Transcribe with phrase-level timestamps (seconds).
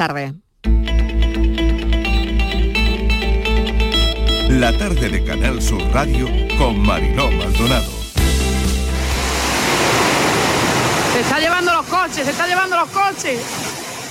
[0.00, 0.32] tarde.
[4.48, 6.26] La tarde de Canal Sur Radio
[6.56, 7.92] con Mariló Maldonado.
[11.12, 13.42] Se está llevando los coches, se está llevando los coches.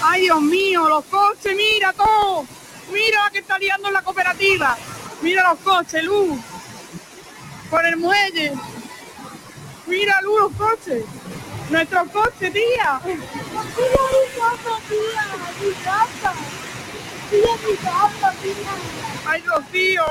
[0.04, 2.46] Ay, Dios mío, los coches, mira todo.
[2.94, 4.78] Mira la que está liando en la cooperativa.
[5.24, 6.40] Mira los coches, Luz.
[7.72, 8.54] Por el muelle.
[9.88, 11.04] Mira, Luz, los coches.
[11.70, 13.00] Nuestro coche, tía.
[13.06, 15.24] Mira mi casa, tía.
[15.62, 16.34] Mi casa.
[17.32, 18.72] Mira mi casa, tía.
[19.26, 20.06] Ay, Rocío.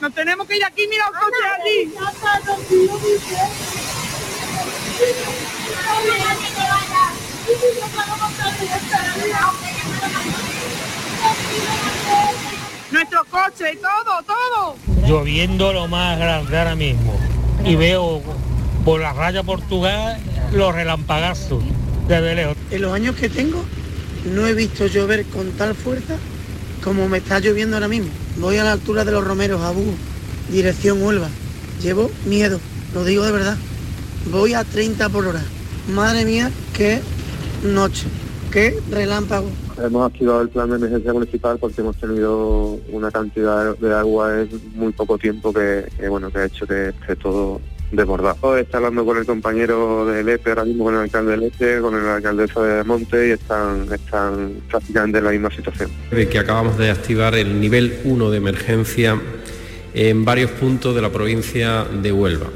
[0.00, 1.94] Nos tenemos que ir aquí, mira los coches allí.
[12.90, 14.76] Nuestro coche y todo, todo.
[15.06, 17.18] lloviendo lo más grande ahora mismo
[17.64, 18.22] y veo
[18.86, 20.16] por la raya Portugal
[20.54, 21.60] los relampagazos
[22.06, 22.56] de lejos.
[22.70, 23.64] En los años que tengo
[24.32, 26.16] no he visto llover con tal fuerza
[26.84, 28.10] como me está lloviendo ahora mismo.
[28.38, 29.92] Voy a la altura de los Romeros, a Búho,
[30.52, 31.26] dirección Huelva.
[31.82, 32.60] Llevo miedo,
[32.94, 33.56] lo digo de verdad.
[34.30, 35.42] Voy a 30 por hora.
[35.92, 37.00] Madre mía, qué
[37.64, 38.06] noche,
[38.52, 39.48] qué relámpago.
[39.82, 44.48] Hemos activado el plan de emergencia municipal porque hemos tenido una cantidad de agua en
[44.76, 48.56] muy poco tiempo que, que, bueno que ha hecho que esté todo desbordado.
[48.56, 51.94] Está hablando con el compañero del EPE, ahora mismo con el alcalde del EPE, con
[51.94, 55.90] el alcaldesa de Monte y están, están prácticamente en la misma situación.
[56.10, 59.20] Que acabamos de activar el nivel 1 de emergencia
[59.94, 62.48] en varios puntos de la provincia de Huelva.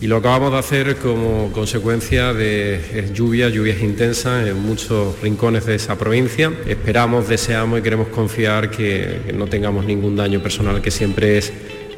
[0.00, 5.74] Y lo acabamos de hacer como consecuencia de lluvias, lluvias intensas en muchos rincones de
[5.74, 6.50] esa provincia.
[6.66, 11.52] Esperamos, deseamos y queremos confiar que no tengamos ningún daño personal, que siempre es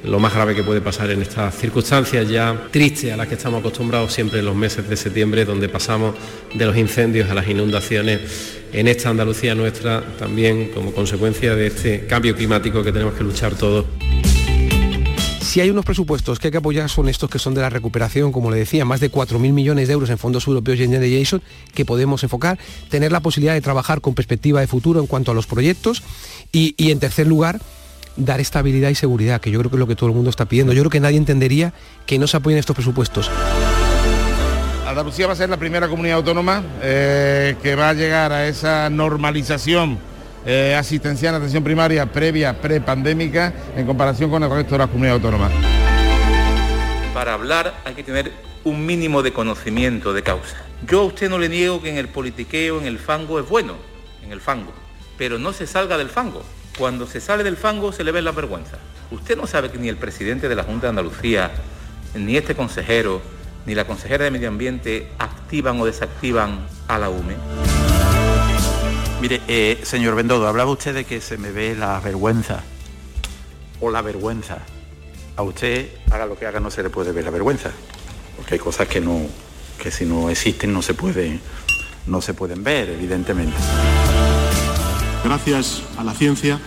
[0.04, 3.60] lo más grave que puede pasar en estas circunstancias ya tristes a las que estamos
[3.60, 6.14] acostumbrados siempre en los meses de septiembre, donde pasamos
[6.54, 12.06] de los incendios a las inundaciones en esta Andalucía nuestra, también como consecuencia de este
[12.06, 13.86] cambio climático que tenemos que luchar todos.
[15.40, 18.32] Si hay unos presupuestos que hay que apoyar son estos que son de la recuperación,
[18.32, 21.42] como le decía, más de 4.000 millones de euros en fondos europeos y en Generation
[21.74, 22.58] que podemos enfocar,
[22.88, 26.02] tener la posibilidad de trabajar con perspectiva de futuro en cuanto a los proyectos
[26.52, 27.60] y, y en tercer lugar,
[28.16, 30.44] dar estabilidad y seguridad, que yo creo que es lo que todo el mundo está
[30.44, 30.72] pidiendo.
[30.72, 31.72] Yo creo que nadie entendería
[32.06, 33.30] que no se apoyen estos presupuestos.
[34.86, 38.90] Andalucía va a ser la primera comunidad autónoma eh, que va a llegar a esa
[38.90, 39.98] normalización
[40.44, 45.52] eh, asistencial, atención primaria previa, prepandémica, en comparación con el resto de las comunidades autónomas.
[47.14, 48.32] Para hablar hay que tener
[48.64, 50.56] un mínimo de conocimiento de causa.
[50.86, 53.76] Yo a usted no le niego que en el politiqueo, en el fango es bueno,
[54.22, 54.72] en el fango,
[55.16, 56.42] pero no se salga del fango.
[56.82, 58.76] Cuando se sale del fango se le ve la vergüenza.
[59.12, 61.52] Usted no sabe que ni el presidente de la Junta de Andalucía,
[62.16, 63.22] ni este consejero,
[63.66, 67.36] ni la consejera de Medio Ambiente activan o desactivan a la UME.
[69.20, 72.64] Mire, eh, señor Bendodo, hablaba usted de que se me ve la vergüenza
[73.80, 74.58] o la vergüenza.
[75.36, 77.70] A usted, haga lo que haga, no se le puede ver la vergüenza,
[78.36, 79.20] porque hay cosas que no,
[79.80, 81.40] que si no existen no se pueden,
[82.08, 83.56] no se pueden ver, evidentemente.
[85.24, 86.58] Gracias a la ciencia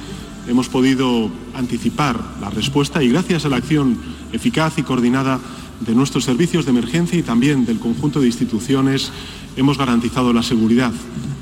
[0.47, 3.97] hemos podido anticipar la respuesta y gracias a la acción
[4.31, 5.39] eficaz y coordinada
[5.81, 9.11] de nuestros servicios de emergencia y también del conjunto de instituciones
[9.57, 10.93] hemos garantizado la seguridad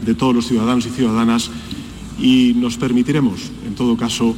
[0.04, 1.52] de todos los ciudadanos y ciudadanas
[2.20, 4.36] y nos permitiremos, en todo caso,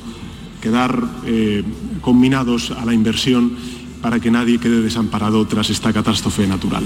[0.61, 1.63] quedar eh,
[2.01, 3.53] combinados a la inversión
[4.01, 6.83] para que nadie quede desamparado tras esta catástrofe natural.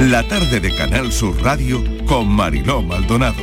[0.00, 3.42] La tarde de Canal Sur Radio con Mariló Maldonado.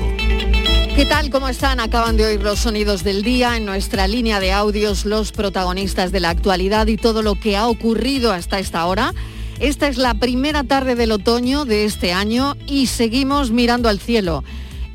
[0.95, 1.29] ¿Qué tal?
[1.29, 1.81] ¿Cómo están?
[1.81, 6.21] Acaban de oír los sonidos del día en nuestra línea de audios, los protagonistas de
[6.21, 9.13] la actualidad y todo lo que ha ocurrido hasta esta hora.
[9.59, 14.45] Esta es la primera tarde del otoño de este año y seguimos mirando al cielo.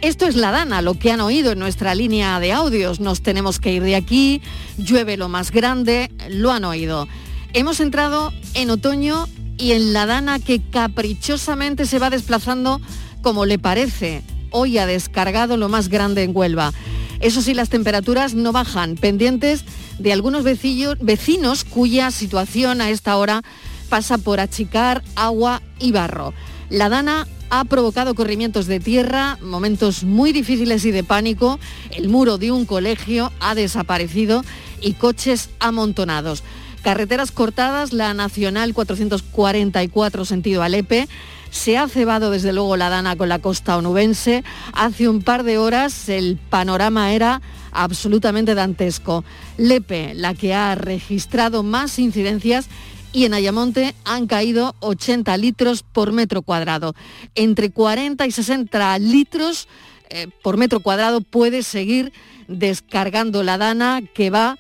[0.00, 3.00] Esto es la Dana, lo que han oído en nuestra línea de audios.
[3.00, 4.41] Nos tenemos que ir de aquí,
[4.78, 7.06] llueve lo más grande, lo han oído.
[7.53, 9.27] Hemos entrado en otoño
[9.60, 12.80] y en la Dana que caprichosamente se va desplazando
[13.22, 14.22] como le parece.
[14.51, 16.72] Hoy ha descargado lo más grande en Huelva.
[17.21, 19.65] Eso sí, las temperaturas no bajan, pendientes
[19.98, 23.42] de algunos vecinos cuya situación a esta hora
[23.91, 26.33] pasa por achicar agua y barro.
[26.71, 31.59] La Dana ha provocado corrimientos de tierra, momentos muy difíciles y de pánico.
[31.91, 34.42] El muro de un colegio ha desaparecido
[34.80, 36.42] y coches amontonados.
[36.82, 41.09] Carreteras cortadas, la Nacional 444 sentido Alepe.
[41.50, 44.44] Se ha cebado desde luego la Dana con la costa onubense.
[44.72, 47.42] Hace un par de horas el panorama era
[47.72, 49.24] absolutamente dantesco.
[49.59, 52.68] Lepe, la que ha registrado más incidencias
[53.12, 56.94] y en Ayamonte han caído 80 litros por metro cuadrado.
[57.34, 59.68] Entre 40 y 60 litros
[60.09, 62.12] eh, por metro cuadrado puede seguir
[62.48, 64.59] descargando la dana que va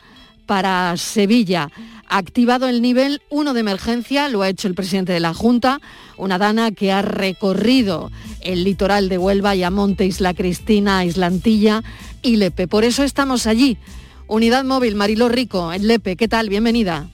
[0.50, 1.70] para Sevilla.
[2.08, 5.80] Activado el nivel 1 de emergencia, lo ha hecho el presidente de la Junta,
[6.16, 8.10] una dana que ha recorrido
[8.40, 11.84] el litoral de Huelva, Ayamonte, Isla Cristina, Islantilla
[12.20, 12.66] y Lepe.
[12.66, 13.78] Por eso estamos allí.
[14.26, 16.16] Unidad móvil Mariló Rico, en Lepe.
[16.16, 16.48] ¿Qué tal?
[16.48, 17.08] Bienvenida.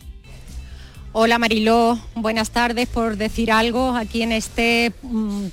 [1.12, 5.44] Hola Mariló, buenas tardes por decir algo aquí en este mm,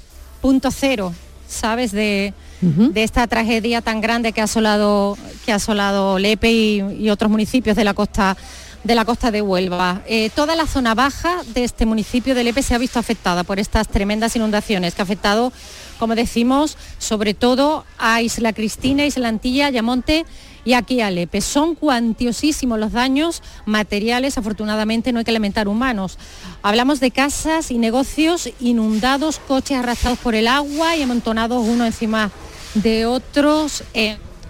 [0.42, 1.14] punto cero,
[1.50, 1.92] ¿sabes?
[1.92, 7.30] De, de esta tragedia tan grande que ha asolado, que ha asolado Lepe y, otros
[7.30, 8.38] municipios de la costa
[8.84, 10.02] de la costa de Huelva.
[10.08, 13.58] Eh, toda la zona baja de este municipio de Lepe se ha visto afectada por
[13.58, 15.54] estas tremendas inundaciones que ha afectado,
[16.00, 20.26] como decimos, sobre todo a Isla Cristina, Isla Antilla, Ayamonte
[20.66, 21.40] y aquí a Lepe.
[21.40, 26.18] Son cuantiosísimos los daños materiales, afortunadamente no hay que lamentar humanos.
[26.62, 32.32] Hablamos de casas y negocios inundados, coches arrastrados por el agua y amontonados uno encima
[32.76, 33.84] de otros.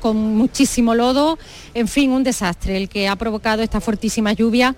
[0.03, 1.39] Con muchísimo lodo,
[1.73, 4.75] en fin, un desastre el que ha provocado esta fortísima lluvia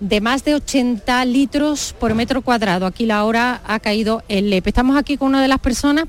[0.00, 2.84] de más de 80 litros por metro cuadrado.
[2.84, 4.66] Aquí la hora ha caído el LEP.
[4.66, 6.06] Estamos aquí con una de las personas.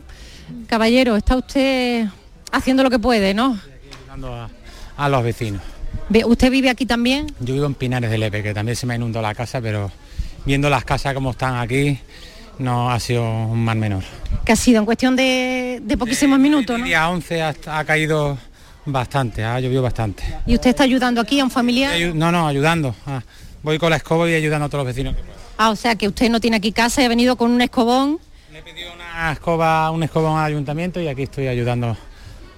[0.67, 2.07] Caballero, está usted
[2.51, 3.59] haciendo lo que puede, ¿no?
[4.01, 4.49] Ayudando a,
[4.97, 5.61] a los vecinos.
[6.09, 7.27] Ve- ¿Usted vive aquí también?
[7.39, 9.91] Yo vivo en Pinares de Lepe, que también se me inundó la casa, pero
[10.43, 11.99] viendo las casas como están aquí,
[12.57, 14.03] no ha sido un mal menor.
[14.43, 16.85] Que ha sido en cuestión de, de poquísimos minutos, ¿no?
[16.85, 18.37] Día 11 ha, ha caído
[18.85, 20.23] bastante, ha llovido bastante.
[20.45, 21.97] Y usted está ayudando aquí a un familiar.
[22.13, 22.95] No, no, ayudando.
[23.05, 23.21] Ah,
[23.63, 25.15] voy con la escoba y ayudando a todos los vecinos.
[25.57, 28.19] Ah, o sea que usted no tiene aquí casa y ha venido con un escobón.
[28.95, 31.95] Una escoba, un escobón al ayuntamiento y aquí estoy ayudando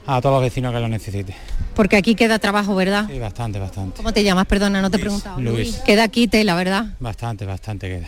[0.06, 1.36] a todos los vecinos que lo necesiten.
[1.76, 3.06] Porque aquí queda trabajo, ¿verdad?
[3.08, 3.98] Sí, bastante, bastante.
[3.98, 4.46] ¿Cómo te llamas?
[4.48, 5.40] Perdona, no te he preguntado.
[5.40, 5.78] Luis.
[5.86, 6.86] Queda aquí tela, ¿verdad?
[7.00, 8.08] Bastante, bastante queda.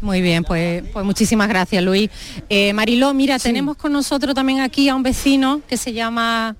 [0.00, 2.08] Muy bien, pues, pues muchísimas gracias, Luis.
[2.48, 6.56] Eh, Mariló, mira, tenemos con nosotros también aquí a un vecino que se llama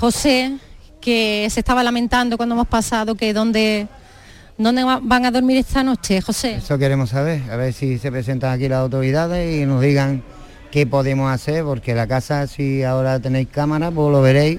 [0.00, 0.52] José,
[0.98, 3.86] que se estaba lamentando cuando hemos pasado que dónde,
[4.56, 6.54] dónde va- van a dormir esta noche, José.
[6.54, 10.22] Eso queremos saber, a ver si se presentan aquí las autoridades y nos digan
[10.70, 14.58] qué podemos hacer, porque la casa, si ahora tenéis cámara, pues lo veréis,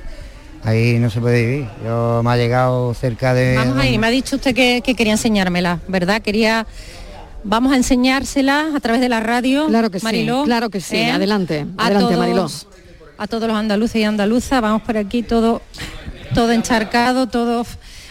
[0.64, 1.68] ahí no se puede vivir.
[1.84, 3.56] Yo me ha llegado cerca de...
[3.56, 6.22] Vamos ahí, me ha dicho usted que, que quería enseñármela, ¿verdad?
[6.22, 6.68] Quería...
[7.44, 9.66] Vamos a enseñársela a través de la radio.
[9.66, 10.98] Claro que sí, Mariló, claro que sí.
[10.98, 11.10] ¿eh?
[11.10, 12.48] Adelante, adelante, todos- Mariló.
[13.22, 15.62] A todos los andaluces y andaluzas, vamos por aquí todo,
[16.34, 17.64] todo encharcado, todo.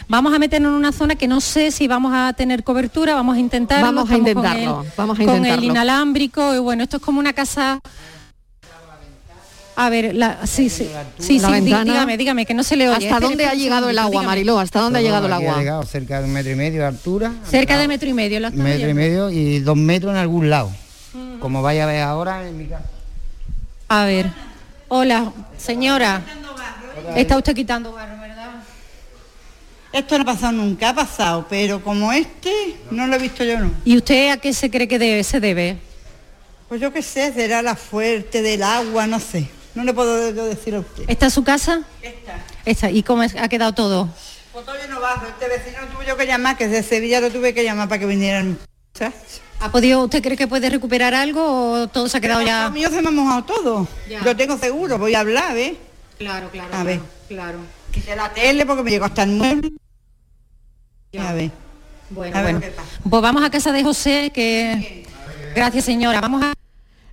[0.07, 3.35] Vamos a meternos en una zona que no sé si vamos a tener cobertura, vamos
[3.35, 3.85] a intentarlo.
[3.87, 5.65] Vamos a estamos con intentarlo, el- vamos a Con el intentarlo.
[5.65, 7.81] inalámbrico, y bueno, esto es como una casa.
[9.75, 10.87] A ver, la, sí, sí,
[11.19, 11.83] sí, La sí, ventana.
[11.83, 12.93] dígame, dígame, que no se le oye.
[12.95, 14.27] ¿Hasta Espere, dónde ha llegado el agua, dígame.
[14.27, 14.59] Mariló?
[14.59, 15.55] ¿Hasta dónde ha llegado el agua?
[15.55, 17.33] Ha llegado cerca de un metro y medio de altura.
[17.49, 18.39] Cerca de metro y medio.
[18.39, 20.71] la metro y medio y dos metros en algún lado.
[21.41, 22.85] Como vaya a ver ahora en mi casa.
[23.89, 24.31] A ver.
[24.93, 26.21] Hola, señora.
[27.15, 28.55] Está usted quitando barro, ¿verdad?
[29.93, 33.57] Esto no ha pasado nunca, ha pasado, pero como este no lo he visto yo
[33.57, 33.71] no.
[33.85, 35.77] ¿Y usted a qué se cree que debe- se debe?
[36.67, 39.47] Pues yo qué sé, será la fuerte del agua, no sé.
[39.75, 41.05] No le puedo yo decir a usted.
[41.07, 41.83] ¿Está su casa?
[42.65, 42.91] Está.
[42.91, 44.09] ¿Y cómo es- ha quedado todo?
[44.51, 45.25] Pues todo lleno bajo.
[45.25, 48.07] Este vecino tuve yo que llamar, que de Sevilla lo tuve que llamar para que
[48.07, 48.57] vinieran.
[48.93, 49.39] ¿sabes?
[49.61, 52.65] ¿Ha podido, usted cree que puede recuperar algo o todo se ha quedado ya?
[52.65, 53.87] Lo mío se me ha mojado todo.
[54.25, 55.73] Lo tengo seguro, voy a hablar, ¿ves?
[56.17, 56.75] Claro, claro.
[56.75, 56.99] A ver.
[57.27, 57.59] Claro.
[57.91, 59.71] Quité la tele porque me llegó hasta el mueble.
[61.19, 61.51] A ver.
[62.09, 62.73] Bueno, A ver bueno.
[63.07, 65.05] Pues vamos a casa de José, que...
[65.55, 66.21] Gracias, señora.
[66.21, 66.53] Vamos a...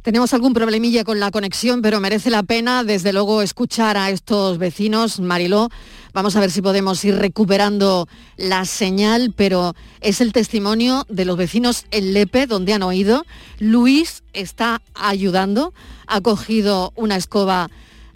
[0.08, 4.56] Tenemos algún problemilla con la conexión, pero merece la pena, desde luego, escuchar a estos
[4.56, 5.20] vecinos.
[5.20, 5.68] Mariló,
[6.14, 11.36] vamos a ver si podemos ir recuperando la señal, pero es el testimonio de los
[11.36, 13.26] vecinos en Lepe, donde han oído.
[13.58, 15.74] Luis está ayudando,
[16.06, 17.68] ha cogido una escoba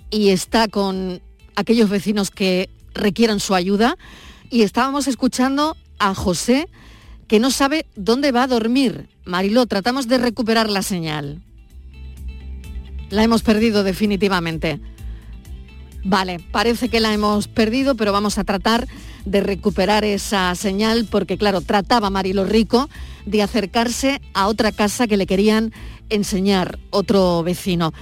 [0.09, 1.21] y está con
[1.57, 3.99] aquellos vecinos que requieran su ayuda.
[4.49, 6.71] Y estábamos escuchando a José,
[7.29, 9.11] que no sabe dónde va a dormir.
[9.27, 11.43] Mariló, tratamos de recuperar la señal.
[13.13, 14.81] La hemos perdido definitivamente.
[16.03, 18.89] Vale, parece que la hemos perdido, pero vamos a tratar
[19.27, 22.89] de recuperar esa señal porque, claro, trataba Marilo Rico
[23.27, 25.75] de acercarse a otra casa que le querían
[26.09, 27.93] enseñar otro vecino.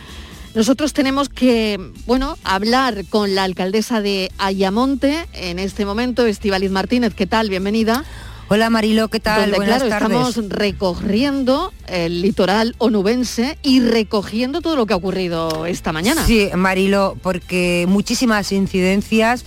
[0.55, 7.15] Nosotros tenemos que, bueno, hablar con la alcaldesa de Ayamonte en este momento, Estibaliz Martínez.
[7.15, 7.51] ¿Qué tal?
[7.51, 8.05] Bienvenida.
[8.53, 9.43] Hola Marilo, ¿qué tal?
[9.43, 10.29] Donde, Buenas claro, tardes.
[10.29, 16.27] estamos recorriendo el litoral onubense y recogiendo todo lo que ha ocurrido esta mañana.
[16.27, 19.45] Sí, Marilo, porque muchísimas incidencias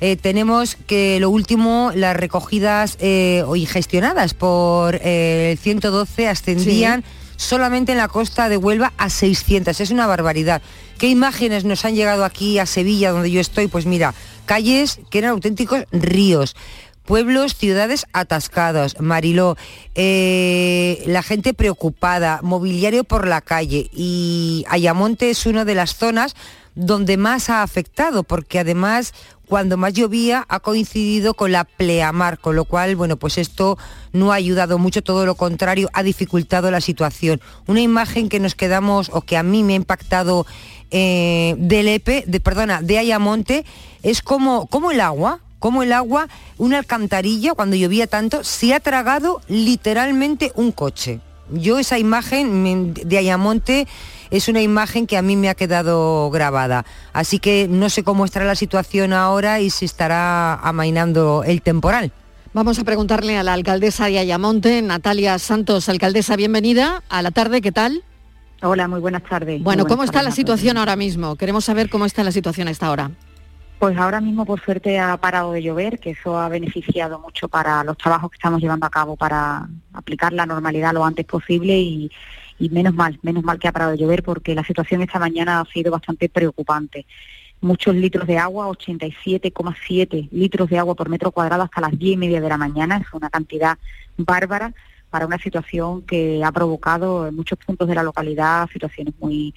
[0.00, 7.02] Eh, tenemos que lo último, las recogidas eh, hoy gestionadas por eh, el 112 ascendían
[7.36, 9.80] solamente en la costa de Huelva a 600.
[9.80, 10.60] Es una barbaridad.
[10.98, 13.68] ¿Qué imágenes nos han llegado aquí a Sevilla, donde yo estoy?
[13.68, 14.12] Pues mira,
[14.44, 16.54] calles que eran auténticos ríos
[17.06, 19.56] pueblos, ciudades atascados, Mariló,
[19.94, 23.88] eh, la gente preocupada, mobiliario por la calle.
[23.92, 26.34] Y Ayamonte es una de las zonas
[26.74, 29.14] donde más ha afectado, porque además
[29.46, 33.78] cuando más llovía ha coincidido con la pleamar, con lo cual, bueno, pues esto
[34.12, 37.40] no ha ayudado mucho, todo lo contrario, ha dificultado la situación.
[37.66, 40.46] Una imagen que nos quedamos, o que a mí me ha impactado
[40.90, 43.64] eh, del EPE, de, perdona, de Ayamonte,
[44.02, 48.80] es como, como el agua, como el agua, una alcantarilla, cuando llovía tanto, se ha
[48.80, 51.20] tragado literalmente un coche.
[51.50, 53.86] Yo esa imagen de Ayamonte
[54.30, 56.84] es una imagen que a mí me ha quedado grabada.
[57.12, 62.12] Así que no sé cómo estará la situación ahora y si estará amainando el temporal.
[62.52, 65.88] Vamos a preguntarle a la alcaldesa de Ayamonte, Natalia Santos.
[65.88, 68.02] Alcaldesa, bienvenida a la tarde, ¿qué tal?
[68.62, 69.62] Hola, muy buenas tardes.
[69.62, 71.36] Bueno, ¿cómo está la tardes situación ahora mismo?
[71.36, 73.10] Queremos saber cómo está la situación a esta hora.
[73.78, 77.84] Pues ahora mismo, por suerte, ha parado de llover, que eso ha beneficiado mucho para
[77.84, 82.10] los trabajos que estamos llevando a cabo para aplicar la normalidad lo antes posible y,
[82.58, 85.60] y menos mal, menos mal que ha parado de llover porque la situación esta mañana
[85.60, 87.04] ha sido bastante preocupante.
[87.60, 92.16] Muchos litros de agua, 87,7 litros de agua por metro cuadrado hasta las 10 y
[92.16, 93.78] media de la mañana, es una cantidad
[94.16, 94.72] bárbara
[95.10, 99.54] para una situación que ha provocado en muchos puntos de la localidad situaciones muy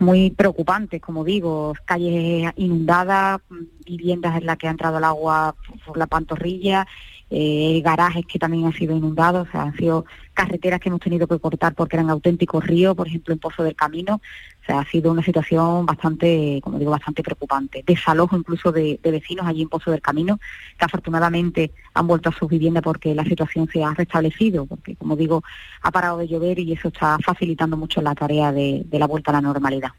[0.00, 3.40] muy preocupantes, como digo, calles inundadas,
[3.86, 5.54] viviendas en las que ha entrado el agua
[5.86, 6.86] por la pantorrilla,
[7.28, 10.06] eh, garajes que también han sido inundados, o sea, han sido
[10.40, 13.76] carreteras que hemos tenido que cortar porque eran auténticos ríos, por ejemplo, en Pozo del
[13.76, 14.22] Camino.
[14.62, 17.84] O sea, ha sido una situación bastante, como digo, bastante preocupante.
[17.86, 20.40] Desalojo incluso de, vecinos allí en Pozo del Camino,
[20.78, 25.14] que afortunadamente han vuelto a sus viviendas porque la situación se ha restablecido, porque, como
[25.14, 25.42] digo,
[25.82, 29.34] ha parado de llover y eso está facilitando mucho la tarea de la vuelta a
[29.34, 29.90] la normalidad.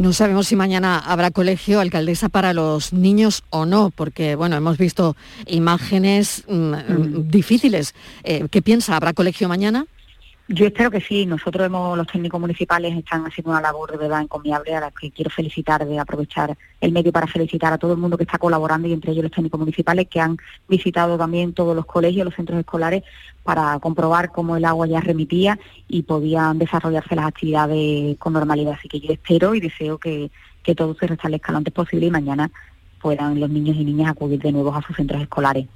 [0.00, 4.78] No sabemos si mañana habrá colegio, alcaldesa, para los niños o no, porque bueno, hemos
[4.78, 5.14] visto
[5.46, 7.94] imágenes mm, difíciles.
[8.24, 8.96] Eh, ¿Qué piensa?
[8.96, 9.84] ¿Habrá colegio mañana?
[10.52, 11.26] Yo espero que sí.
[11.26, 15.12] Nosotros hemos, los técnicos municipales están haciendo una labor de verdad encomiable a la que
[15.12, 18.88] quiero felicitar, de aprovechar el medio para felicitar a todo el mundo que está colaborando
[18.88, 20.38] y entre ellos los técnicos municipales que han
[20.68, 23.04] visitado también todos los colegios, los centros escolares
[23.44, 28.72] para comprobar cómo el agua ya remitía y podían desarrollarse las actividades con normalidad.
[28.72, 30.32] Así que yo espero y deseo que,
[30.64, 32.50] que todo se restablezca lo antes posible y mañana
[33.00, 35.68] puedan los niños y niñas acudir de nuevo a sus centros escolares.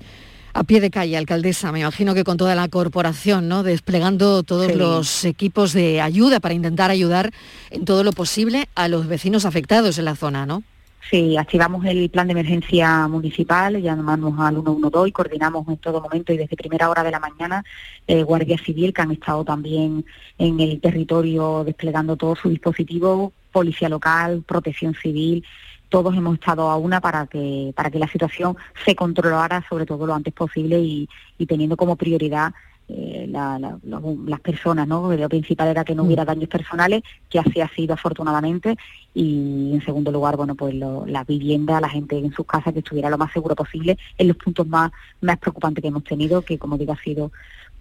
[0.57, 3.65] A pie de calle, alcaldesa, me imagino que con toda la corporación, ¿no?
[3.65, 4.75] Desplegando todos Sí.
[4.79, 7.33] los equipos de ayuda para intentar ayudar
[7.71, 10.63] en todo lo posible a los vecinos afectados en la zona, ¿no?
[11.11, 16.33] Sí, activamos el plan de emergencia municipal, llamamos al 112 y coordinamos en todo momento
[16.33, 17.65] y desde primera hora de la mañana
[18.07, 20.05] eh, Guardia Civil que han estado también
[20.39, 25.45] en el territorio desplegando todo su dispositivo, policía local, protección civil,
[25.89, 30.07] todos hemos estado a una para que para que la situación se controlara sobre todo
[30.07, 32.53] lo antes posible y, y teniendo como prioridad
[32.87, 35.11] eh, la- la- la- las personas, ¿no?
[35.11, 38.77] Lo principal era que no hubiera daños personales, que así ha sido afortunadamente,
[39.15, 42.81] y en segundo lugar, bueno, pues lo- la vivienda, la gente en sus casas que
[42.81, 46.59] estuviera lo más seguro posible en los puntos más, más preocupantes que hemos tenido, que
[46.59, 47.33] como digo ha sido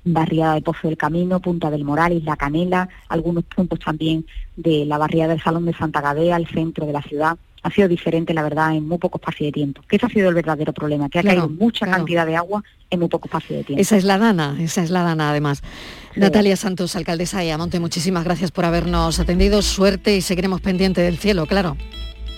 [0.05, 4.97] barriada de Pozo del Camino, Punta del Moral, Isla Canela, algunos puntos también de la
[4.97, 7.37] barriada del Salón de Santa Gadea, el centro de la ciudad.
[7.63, 9.81] Ha sido diferente, la verdad, en muy poco espacio de tiempo.
[9.87, 11.99] Que ese ha sido el verdadero problema, que ha Claro, caído mucha claro.
[12.01, 13.81] cantidad de agua en muy poco espacio de tiempo.
[13.81, 15.63] Esa es la dana, esa es la dana además.
[16.15, 19.61] Natalia Santos, alcaldesa de Ayamonte, muchísimas gracias por habernos atendido.
[19.61, 21.77] Suerte y seguiremos pendientes del cielo, claro.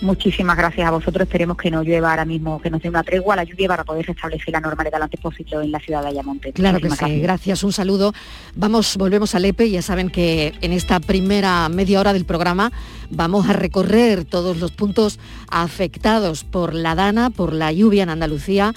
[0.00, 1.26] Muchísimas gracias a vosotros.
[1.26, 3.84] Esperemos que no llueva ahora mismo, que nos dé una tregua a la lluvia para
[3.84, 6.52] poder restablecer la normalidad lo antes posible en la ciudad de Ayamonte.
[6.52, 7.62] Claro que sí, gracias.
[7.64, 8.12] un saludo.
[8.54, 12.72] Vamos, volvemos al EPE, ya saben que en esta primera media hora del programa
[13.10, 18.74] vamos a recorrer todos los puntos afectados por la dana, por la lluvia en Andalucía.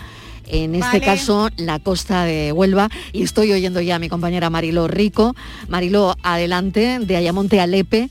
[0.51, 1.05] En este Vale.
[1.05, 2.89] caso, la costa de Huelva.
[3.13, 5.35] Y estoy oyendo ya a mi compañera Mariló Rico.
[5.67, 8.09] Mariló, adelante, de Ayamonte al EPE.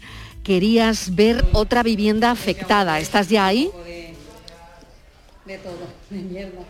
[0.48, 2.98] Querías ver otra vivienda afectada.
[3.00, 3.70] ¿Estás ya ahí?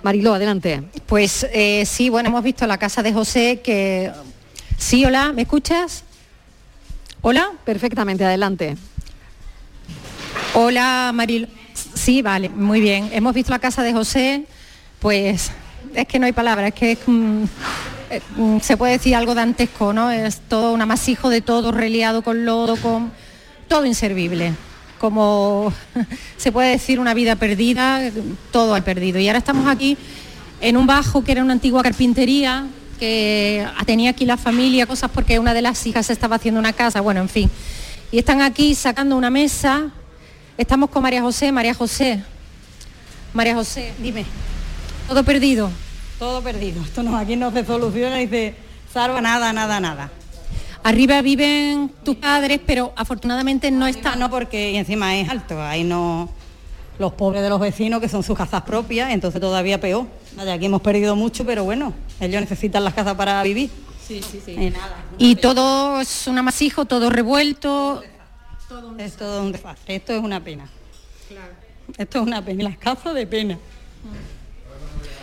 [0.02, 0.82] Mariló, adelante.
[1.06, 4.10] Pues eh, sí, bueno, hemos visto la casa de José que...
[4.76, 6.02] Sí, hola, ¿me escuchas?
[7.22, 7.52] Hola.
[7.64, 8.76] Perfectamente, adelante.
[10.54, 11.48] Hola, Maril.
[11.94, 13.08] Sí, vale, muy bien.
[13.12, 14.44] Hemos visto la casa de José,
[14.98, 15.52] pues
[15.94, 16.98] es que no hay palabras, es que es,
[18.10, 20.10] eh, mm, se puede decir algo dantesco, ¿no?
[20.10, 23.12] Es todo un amasijo de todo reliado con lodo, con
[23.68, 24.54] todo inservible.
[24.98, 25.72] como
[26.36, 28.10] se puede decir, una vida perdida,
[28.50, 29.20] todo al perdido.
[29.20, 29.96] Y ahora estamos aquí
[30.60, 32.66] en un bajo que era una antigua carpintería,
[32.98, 37.00] que tenía aquí la familia, cosas porque una de las hijas estaba haciendo una casa,
[37.00, 37.50] bueno, en fin.
[38.10, 39.90] Y están aquí sacando una mesa.
[40.56, 42.22] Estamos con María José, María José.
[43.34, 44.24] María José, dime.
[45.06, 45.70] Todo perdido.
[46.18, 46.82] Todo perdido.
[46.82, 48.54] Esto no, aquí no se soluciona y se
[48.92, 50.10] salva nada, nada, nada.
[50.88, 54.18] Arriba viven tus padres, pero afortunadamente no están.
[54.18, 56.30] No, porque encima es alto, ahí no
[56.98, 60.06] los pobres de los vecinos que son sus casas propias, entonces todavía peor.
[60.50, 63.68] Aquí hemos perdido mucho, pero bueno, ellos necesitan las casas para vivir.
[64.02, 64.52] Sí, sí, sí.
[64.52, 68.02] Y, nada, y todo es un amasijo, todo revuelto.
[68.96, 70.70] es todo un desastre, esto es una pena.
[71.98, 73.58] Esto es una pena, las casas de pena.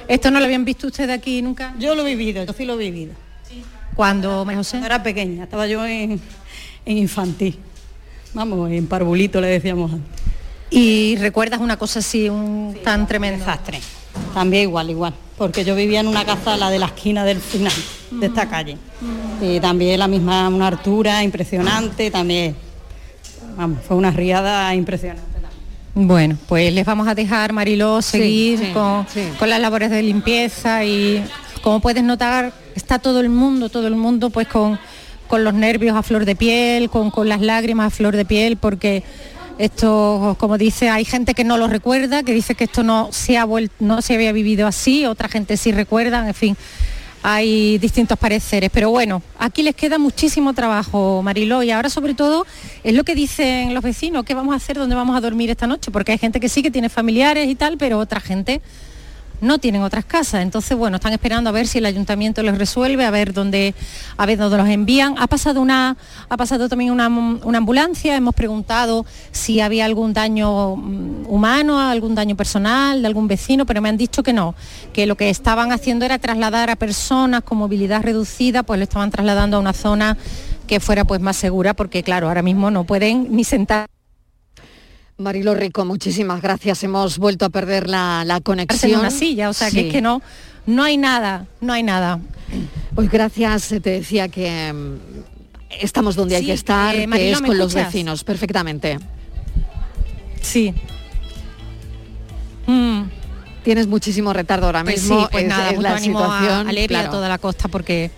[0.08, 1.74] ¿Esto no lo habían visto ustedes aquí nunca?
[1.80, 3.25] Yo lo he vivido, yo sí lo he vivido.
[3.96, 4.82] ¿Cuándo, me José?
[4.84, 6.20] era pequeña, estaba yo en,
[6.86, 7.58] infantil.
[8.34, 10.22] Vamos, en parvulito le decíamos antes.
[10.70, 13.40] ¿Y recuerdas una cosa así, un tan tremendo?
[13.40, 13.80] Desastre.
[14.34, 15.14] También igual, igual.
[15.38, 17.74] Porque yo vivía en una casa, la de la esquina del final,
[18.12, 18.78] de esta calle.
[19.42, 22.56] Y también la misma, una altura impresionante, también.
[23.56, 25.36] Vamos, fue una riada impresionante.
[25.98, 29.08] Bueno, pues les vamos a dejar, Mariló, seguir con,
[29.40, 31.24] con las labores de limpieza y
[31.66, 34.78] como puedes notar, está todo el mundo, todo el mundo pues con,
[35.28, 38.58] con los nervios a flor de piel, con, con las lágrimas a flor de piel,
[38.58, 39.02] porque
[39.58, 43.40] esto, como dice, hay gente que no lo recuerda, que dice que esto no se,
[43.40, 43.48] ha
[43.80, 46.58] no se había vivido así, otra gente sí recuerda, en fin,
[47.24, 48.70] hay distintos pareceres.
[48.72, 52.46] Pero bueno, aquí les queda muchísimo trabajo, Mariló, y ahora sobre todo
[52.84, 55.66] es lo que dicen los vecinos, qué vamos a hacer, dónde vamos a dormir esta
[55.66, 58.62] noche, porque hay gente que sí que tiene familiares y tal, pero otra gente
[59.42, 60.42] no tienen otras casas.
[60.42, 63.74] Entonces, bueno, están esperando a ver si el ayuntamiento les resuelve, a ver dónde,
[64.18, 65.16] a ver dónde los envían.
[65.18, 65.98] Ha pasado una,
[66.30, 72.36] ha pasado también una, ambulancia, hemos preguntado si había algún daño mm, humano, algún daño
[72.36, 74.56] personal de algún vecino, pero me han dicho que no,
[74.94, 79.12] que lo que estaban haciendo era trasladar a personas con movilidad reducida, pues lo estaban
[79.12, 80.18] trasladando a una zona
[80.68, 83.88] que fuera pues más segura, porque claro, ahora mismo no pueden ni sentar
[85.18, 86.84] Marilo Rico, muchísimas gracias.
[86.84, 88.92] Hemos vuelto a perder la, conexión.
[88.92, 90.22] En una silla, o sea que es que no,
[90.66, 92.20] no hay nada, no hay nada.
[92.94, 94.96] Pues gracias, te decía que mm,
[95.80, 99.00] estamos donde hay que estar, eh, que es con los vecinos, perfectamente.
[100.42, 100.74] Sí.
[102.68, 103.04] Mm.
[103.64, 105.22] Tienes muchísimo retardo ahora pues mismo.
[105.22, 108.12] Sí, pues nada, la situación, a, toda la costa porque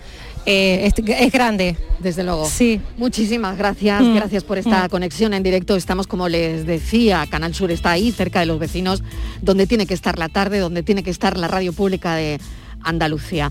[0.46, 1.76] eh, es, grande.
[1.98, 2.48] Desde luego.
[2.48, 2.80] Sí.
[2.96, 4.14] Muchísimas gracias, mm.
[4.14, 4.90] gracias por esta mm.
[4.90, 5.76] conexión en directo.
[5.76, 9.02] Estamos, como les decía, Canal Sur está ahí, cerca de los vecinos,
[9.42, 12.40] donde tiene que estar la tarde, donde tiene que estar la radio pública de
[12.82, 13.50] Andalucía.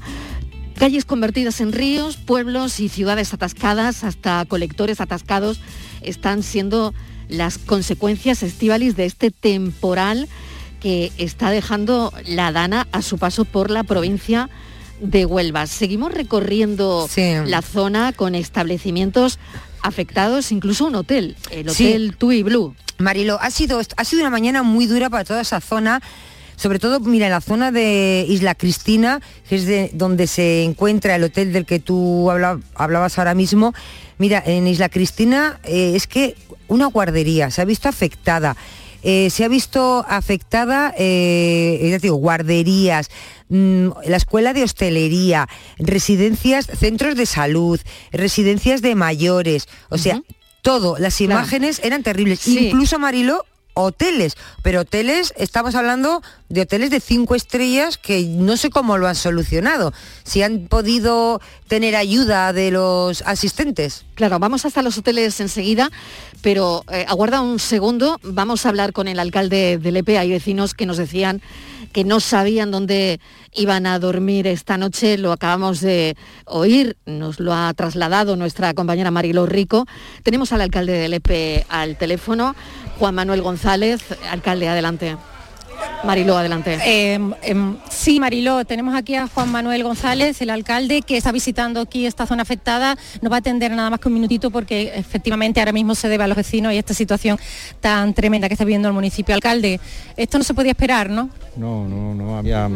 [0.75, 5.59] Calles convertidas en ríos, pueblos y ciudades atascadas, hasta colectores atascados,
[6.01, 6.93] están siendo
[7.29, 10.27] las consecuencias estivalis de este temporal
[10.79, 14.49] que está dejando la Dana a su paso por la provincia
[14.99, 15.67] de Huelva.
[15.67, 17.09] Seguimos recorriendo
[17.45, 19.39] la zona con establecimientos
[19.81, 22.75] afectados, incluso un hotel, el Hotel Tui Blue.
[22.97, 26.01] Marilo, ha sido, ha sido una mañana muy dura para toda esa zona
[26.57, 31.15] sobre todo, mira, en la zona de Isla Cristina, que es de donde se encuentra
[31.15, 33.75] el hotel del que tú hablabas ahora mismo,
[34.17, 36.35] mira, en Isla Cristina eh, es que
[36.67, 38.57] una guardería se ha visto afectada.
[39.03, 43.11] Eh, se ha visto afectada, eh, digo, guarderías,
[43.49, 47.79] la escuela de hostelería, residencias, centros de salud,
[48.11, 50.21] residencias de mayores, o sea,
[50.61, 52.47] todo, las imágenes eran terribles.
[52.47, 58.69] Incluso Marilo, hoteles, pero hoteles, estamos hablando de hoteles de cinco estrellas que no sé
[58.69, 64.05] cómo lo han solucionado, si han podido tener ayuda de los asistentes.
[64.15, 65.89] Claro, vamos hasta los hoteles enseguida,
[66.41, 70.73] pero eh, aguarda un segundo, vamos a hablar con el alcalde del EPE, hay vecinos
[70.73, 71.41] que nos decían
[71.91, 73.19] que no sabían dónde
[73.53, 79.09] iban a dormir esta noche, lo acabamos de oír, nos lo ha trasladado nuestra compañera
[79.09, 79.85] Marilo Rico.
[80.21, 82.55] Tenemos al alcalde del EPE al teléfono,
[82.99, 85.17] Juan Manuel González, alcalde, adelante.
[86.03, 86.77] Mariló, adelante.
[86.85, 91.81] Em, em, sí, Mariló, tenemos aquí a Juan Manuel González, el alcalde, que está visitando
[91.81, 92.97] aquí esta zona afectada.
[93.21, 96.23] Nos va a atender nada más que un minutito porque efectivamente ahora mismo se debe
[96.23, 97.37] a los vecinos y esta situación
[97.81, 99.33] tan tremenda que está viviendo el municipio.
[99.35, 99.79] Alcalde,
[100.15, 101.29] esto no se podía esperar, ¿no?
[101.55, 102.69] No, no, no había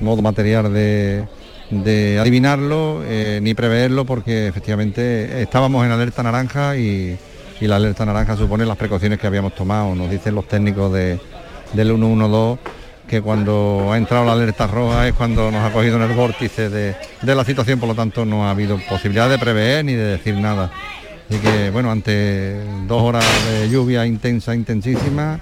[0.00, 7.16] modo material de, adivinarlo eh, ni preverlo porque efectivamente estábamos en alerta naranja y,
[7.60, 11.20] y la alerta naranja supone las precauciones que habíamos tomado, nos dicen los técnicos de
[11.72, 12.58] del 112
[13.08, 16.70] que cuando ha entrado la alerta roja es cuando nos ha cogido en el vórtice
[16.70, 20.36] de, la situación, por lo tanto no ha habido posibilidad de prever ni de decir
[20.36, 20.70] nada.
[21.28, 25.40] Así que bueno, ante dos horas de lluvia intensa, intensísima,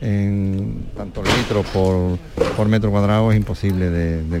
[0.00, 2.18] en tantos litros por,
[2.56, 4.30] por metro cuadrado es imposible de, de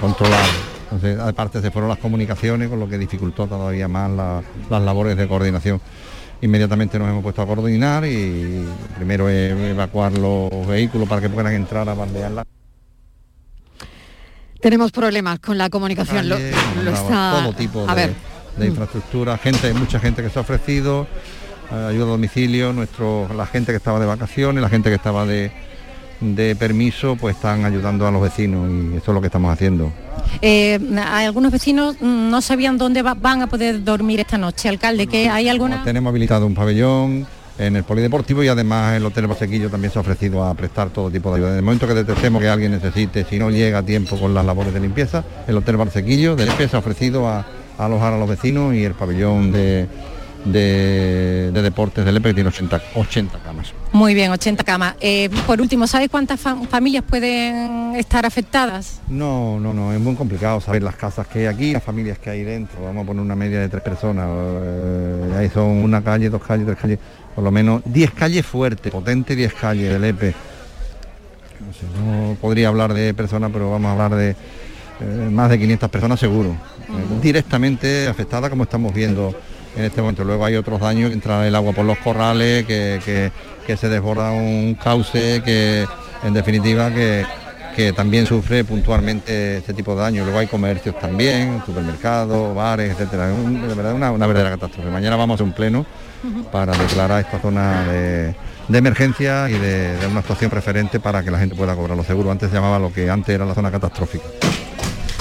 [0.00, 0.44] controlar.
[0.84, 5.16] Entonces, aparte se fueron las comunicaciones, con lo que dificultó todavía más la- las labores
[5.16, 5.80] de coordinación.
[6.42, 11.54] Inmediatamente nos hemos puesto a coordinar y primero e- evacuar los vehículos para que puedan
[11.54, 12.44] entrar a bandear la
[14.60, 16.28] Tenemos problemas con la comunicación.
[16.28, 17.44] Lo, calle, lo hemos mandado está...
[17.44, 18.14] todo tipo A de, ver,
[18.58, 21.06] de infraestructura, gente, mucha gente que se ha ofrecido,
[21.72, 25.24] eh, ayuda a domicilio, nuestro, la gente que estaba de vacaciones, la gente que estaba
[25.24, 25.50] de,
[26.20, 29.92] de permiso, pues están ayudando a los vecinos y eso es lo que estamos haciendo.
[30.42, 34.68] Eh, algunos vecinos mm, no sabían dónde va- van a poder dormir esta noche.
[34.68, 35.84] Alcalde, que hay alguna...
[35.84, 37.26] Tenemos habilitado un pabellón
[37.58, 41.10] en el polideportivo y además el Hotel Basequillo también se ha ofrecido a prestar todo
[41.10, 41.50] tipo de ayuda.
[41.52, 44.44] En el momento que detectemos que alguien necesite, si no llega a tiempo con las
[44.44, 47.46] labores de limpieza, el Hotel Barsequillo del EPE se ha ofrecido a,
[47.78, 49.86] a alojar a los vecinos y el pabellón de,
[50.52, 53.72] de- de deportes del EPE que tiene 80, 80 camas.
[53.92, 54.94] Muy bien, 80 camas.
[55.00, 59.00] Eh, por último, ¿sabes cuántas fam- familias pueden estar afectadas?
[59.08, 62.30] No, no, no, es muy complicado saber las casas que hay aquí, las familias que
[62.30, 62.82] hay dentro.
[62.84, 64.26] Vamos a poner una media de tres personas.
[64.28, 66.98] eh, ahí son una calle, dos calles, tres calles,
[67.34, 70.34] por lo menos 10 calles fuertes, potentes 10 calles del EPE.
[71.60, 71.80] No, sé,
[72.30, 74.30] no podría hablar de personas, pero vamos a hablar de
[75.00, 76.50] eh, más de 500 personas seguro.
[76.50, 79.34] eh, directamente afectadas como estamos viendo
[79.76, 80.24] en este momento.
[80.24, 83.30] Luego hay otros daños, entra el agua por los corrales, que, que-
[83.66, 85.84] que se desborda un cauce, que
[86.22, 87.26] en definitiva que,
[87.74, 90.24] que también sufre puntualmente este tipo de daños.
[90.24, 93.26] Luego hay comercios también, supermercados, bares, etcétera.
[93.32, 94.88] Un- de verdad una, una verdadera catástrofe.
[94.88, 95.84] Mañana vamos a un pleno
[96.52, 98.34] para declarar esta zona de,
[98.68, 102.06] de emergencia y de, de una actuación preferente para que la gente pueda cobrar los
[102.06, 102.30] seguros.
[102.30, 104.24] Antes se llamaba lo que antes era la zona catastrófica.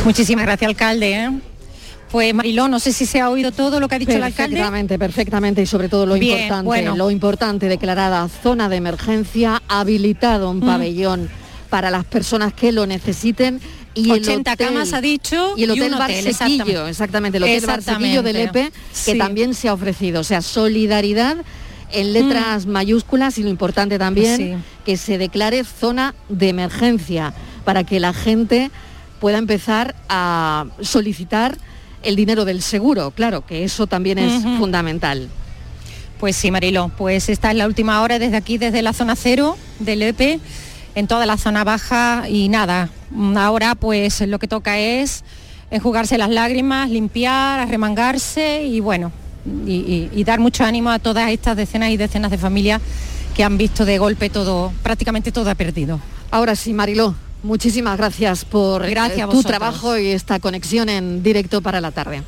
[0.03, 1.13] Muchísimas gracias, alcalde.
[1.15, 1.31] ¿eh?
[2.15, 4.55] Pues Mariló, no sé si se ha oído todo lo que ha dicho el alcalde.
[4.55, 6.95] Perfectamente, perfectamente y sobre todo lo Bien, importante, bueno.
[6.95, 10.65] lo importante, declarada zona de emergencia, habilitado un Mm.
[10.65, 11.29] pabellón
[11.69, 13.59] para las personas que lo necesiten
[13.93, 16.29] y 80 el hotel, camas ha dicho y el y hotel Barsequillo,
[16.87, 16.89] exactamente.
[16.89, 21.35] exactamente, el hotel Barsequillo del EPE Exactamente, que también se ha ofrecido, o sea, solidaridad
[21.91, 24.37] en letras mayúsculas y lo importante también Mm.
[24.37, 24.63] Sí.
[24.85, 27.33] que se declare zona de emergencia
[27.65, 28.71] para que la gente
[29.19, 31.57] pueda empezar a solicitar
[32.05, 35.29] el dinero del seguro, claro, que eso también es fundamental.
[36.19, 39.57] Pues sí, Marilo, pues esta es la última hora desde aquí, desde la zona cero
[39.79, 40.39] del EPE,
[40.95, 42.89] en toda la zona baja y nada,
[43.35, 45.23] ahora pues lo que toca es
[45.71, 49.11] enjugarse las lágrimas, limpiar, arremangarse y bueno,
[49.67, 52.81] y, y- y dar mucho ánimo a todas estas decenas y decenas de familias
[53.35, 55.99] que han visto de golpe todo, prácticamente todo ha perdido.
[56.31, 57.13] Ahora sí, Mariló,
[57.45, 62.23] muchísimas gracias por Gracias tu trabajo y esta conexión en directo para la tarde.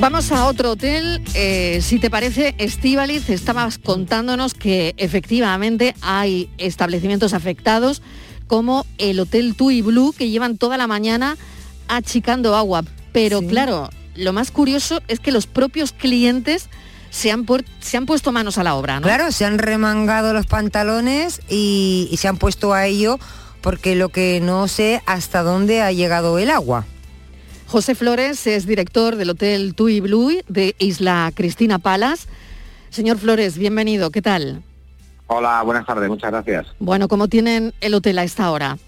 [0.00, 1.20] Vamos a otro hotel.
[1.34, 8.00] Eh, si te parece, Estíbaliz, estabas contándonos que efectivamente hay establecimientos afectados
[8.46, 11.36] como el Hotel Tui Blue que llevan toda la mañana
[11.88, 12.84] achicando agua.
[13.12, 16.68] Pero claro, lo más curioso es que los propios clientes
[17.18, 17.44] se han,
[17.80, 19.02] se han puesto manos a la obra, ¿no?
[19.06, 23.18] Claro, se han remangado los pantalones y, y se han puesto a ello
[23.60, 26.84] porque lo que no sé hasta dónde ha llegado el agua.
[27.66, 32.28] José Flores es director del Hotel Tui Blue de Isla Cristina Palas.
[32.90, 34.62] Señor Flores, bienvenido, ¿qué tal?
[35.26, 36.68] Hola, buenas tardes, muchas gracias.
[36.78, 38.78] Bueno, ¿cómo tienen el hotel a esta hora?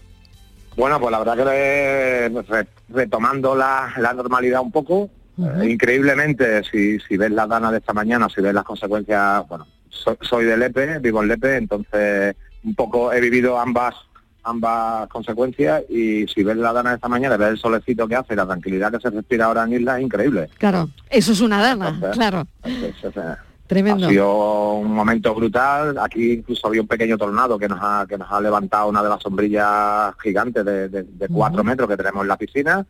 [0.76, 5.10] Bueno, pues la verdad que eh, re- retomando la, la normalidad un poco,
[5.44, 9.66] eh, increíblemente, si, si ves la dana de esta mañana, si ves las consecuencias, bueno,
[9.88, 13.94] so- soy de Lepe, vivo en Lepe, entonces un poco he vivido ambas
[14.42, 18.34] ambas consecuencias y si ves la dana de esta mañana, ves el solecito que hace,
[18.34, 20.48] la tranquilidad que se respira ahora en Isla es increíble.
[20.56, 23.34] Claro, eso es una Entonces, claro, Entonces, eh,
[23.70, 24.06] tremendo.
[24.06, 25.96] Ha sido un momento brutal.
[25.98, 29.08] Aquí incluso había un pequeño tornado que nos ha, que nos ha levantado una de
[29.08, 32.84] las sombrillas gigantes de, de, de cuatro metros que tenemos en la piscina.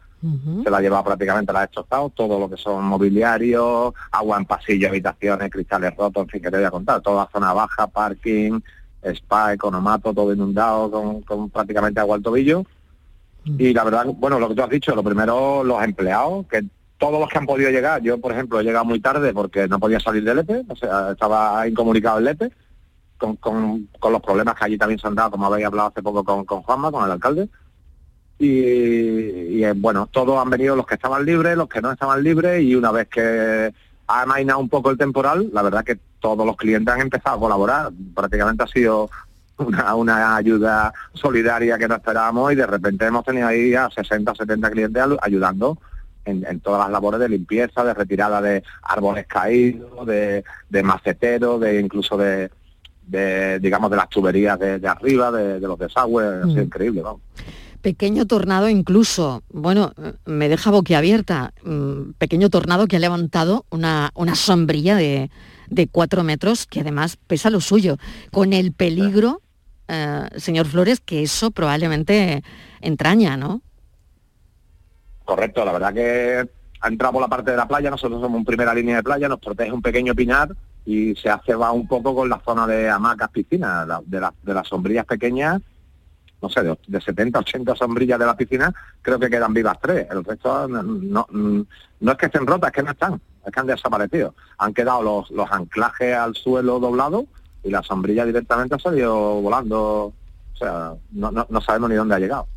[0.65, 2.09] Se la ha llevado prácticamente, la ha destrozado.
[2.09, 6.57] Todo lo que son mobiliarios, agua en pasillo, habitaciones, cristales rotos, en fin, que te
[6.57, 7.03] voy a contar.
[7.03, 8.61] Toda la zona baja, parking,
[9.03, 12.65] spa, economato, todo inundado con, con prácticamente agua al tobillo.
[13.45, 16.65] Y la verdad, bueno, lo que tú has dicho, lo primero, los empleados, que
[17.01, 19.81] todos los que han podido llegar, yo por ejemplo he llegado muy tarde porque no
[19.81, 22.53] podía salir del EPE, o sea, estaba incomunicado el EPE,
[23.17, 26.03] con, con, con los problemas que allí también se han dado, como habéis hablado hace
[26.03, 27.49] poco con, con Juanma, con el alcalde.
[28.39, 32.63] Y, eh, bueno, todos han venido los que estaban libres, los que no estaban libres,
[32.63, 33.73] y una vez que
[34.07, 37.41] ha amainado un poco el temporal, la verdad que todos los clientes han empezado a
[37.41, 37.91] colaborar.
[38.15, 39.09] Prácticamente ha sido
[39.57, 44.35] una, una ayuda solidaria que no esperábamos y de repente hemos tenido ahí a 60,
[44.35, 45.79] 70 clientes ayudando
[46.31, 51.61] en, en todas las labores de limpieza, de retirada de árboles caídos, de, de maceteros,
[51.61, 52.51] de incluso de,
[53.07, 56.67] de, digamos, de las tuberías de, de arriba, de, de los desagües, sido Mm.
[56.67, 57.21] increíble, vamos.
[57.83, 59.93] Pequeño tornado incluso, bueno,
[60.27, 65.31] me deja boquiabierta, mm, pequeño tornado que ha levantado una, una sombrilla de,
[65.71, 67.97] de cuatro metros que además pesa lo suyo,
[68.33, 69.41] con el peligro,
[69.89, 72.43] eh, señor Flores, que eso probablemente
[72.83, 73.63] entraña, ¿no?
[75.31, 78.45] Correcto, la verdad que ha entrado por la parte de la playa, nosotros somos en
[78.45, 80.49] primera línea de playa, nos protege un pequeño pinar
[80.85, 84.33] y se hace va un poco con la zona de hamacas, piscinas, la- de, las
[84.43, 85.63] de las sombrillas pequeñas,
[86.43, 90.09] no sé, de, de 70, 80 sombrillas de la piscina, creo que quedan vivas tres.
[90.11, 93.67] El resto no, no, es que estén rotas, es que no están, es que han
[93.69, 94.35] desaparecido.
[94.59, 97.27] Han quedado los, los anclajes al suelo doblados
[97.63, 100.07] y la sombrilla directamente ha salido volando.
[100.55, 102.49] O sea, no, sabemos ni dónde ha llegado.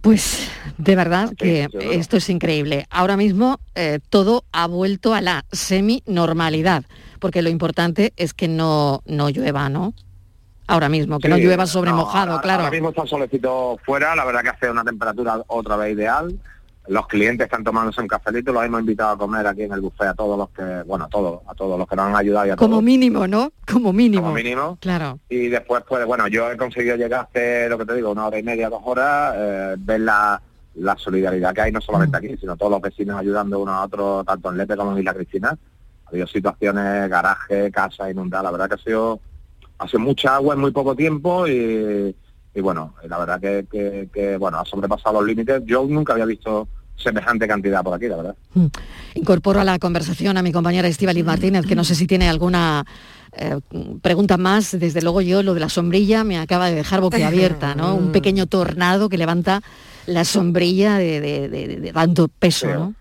[0.00, 2.86] Pues de verdad que esto es increíble.
[2.90, 6.84] Ahora mismo eh, todo ha vuelto a la semi-normalidad,
[7.18, 9.92] porque lo importante es que no, no llueva, ¿no?
[10.66, 12.62] Ahora mismo, que no llueva sobre no, mojado, ahora- claro.
[12.62, 16.38] Ahora mismo está el solecito fuera, la verdad que hace una temperatura otra vez ideal.
[16.90, 20.08] Los clientes están tomándose un cafelito, los hemos invitado a comer aquí en el buffet
[20.08, 22.50] a todos los que, bueno, a todos, a todos los que nos han ayudado y
[22.50, 22.82] a Como todos.
[22.82, 23.52] mínimo, ¿no?
[23.70, 24.22] Como mínimo.
[24.24, 24.76] Como mínimo.
[24.80, 25.20] Claro.
[25.28, 28.40] Y después, pues bueno, yo he conseguido llegar hace, lo que te digo, una hora
[28.40, 30.42] y media, dos horas, eh, ver la,
[30.74, 34.26] la solidaridad que hay no solamente aquí, sino todos los vecinos ayudando unos a otros,
[34.26, 35.56] tanto en Lepe como en Isla Cristina.
[36.06, 39.20] Ha habido situaciones, garaje, casa inundada, la verdad que ha sido,
[39.78, 42.16] ha sido mucha agua en muy poco tiempo y,
[42.52, 45.62] y bueno, la verdad que, que, que, bueno, ha sobrepasado los límites.
[45.66, 46.66] Yo nunca había visto
[47.02, 48.34] semejante cantidad por aquí, la verdad.
[49.14, 52.84] Incorporo a la conversación a mi compañera Estíbaliz Martínez, que no sé si tiene alguna
[53.32, 53.58] eh,
[54.02, 54.78] pregunta más.
[54.78, 57.94] Desde luego yo lo de la sombrilla me acaba de dejar boquiabierta, ¿no?
[57.96, 59.60] Un pequeño tornado que levanta
[60.06, 62.94] la sombrilla de, de- de- de tanto peso, ¿no?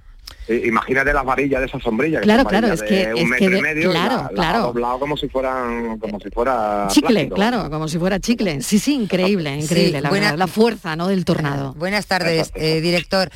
[0.48, 2.22] Imagínate las varillas de esa sombrilla.
[2.22, 4.16] Claro, son claro, es que- de es un que metro de- y medio, y claro,
[4.24, 4.62] la- claro.
[4.64, 7.36] doblado como si fueran, como si fuera Chicle, plástico.
[7.36, 8.62] claro, como si fuera chicle.
[8.64, 11.08] Sí, sí, increíble, increíble, Sí, la, buena- verdad, la fuerza, ¿no?
[11.08, 11.74] Del tornado.
[11.76, 13.30] Buenas tardes, eh, director.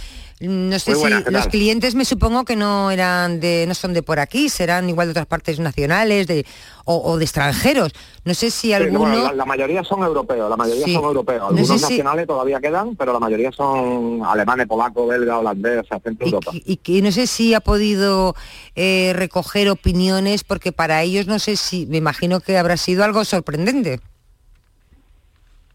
[0.45, 3.93] No sé si buenas, ¿qué los clientes me supongo que no eran de, no son
[3.93, 6.45] de por aquí, serán igual de otras partes nacionales de,
[6.84, 7.93] o, o de extranjeros.
[8.25, 8.99] No sé si Sí, alguno.
[8.99, 10.93] bueno, la, la mayoría son europeos, la mayoría Sí.
[10.93, 11.39] son europeos.
[11.41, 15.88] No Algunos si- nacionales todavía quedan, pero la mayoría son alemanes, polacos, belgas, holandeses, o
[15.88, 16.51] sea, centro Europa.
[16.53, 18.36] y que no sé si ha podido
[18.75, 23.23] eh, recoger opiniones, porque para ellos no sé si, me imagino que habrá sido algo
[23.23, 24.01] sorprendente.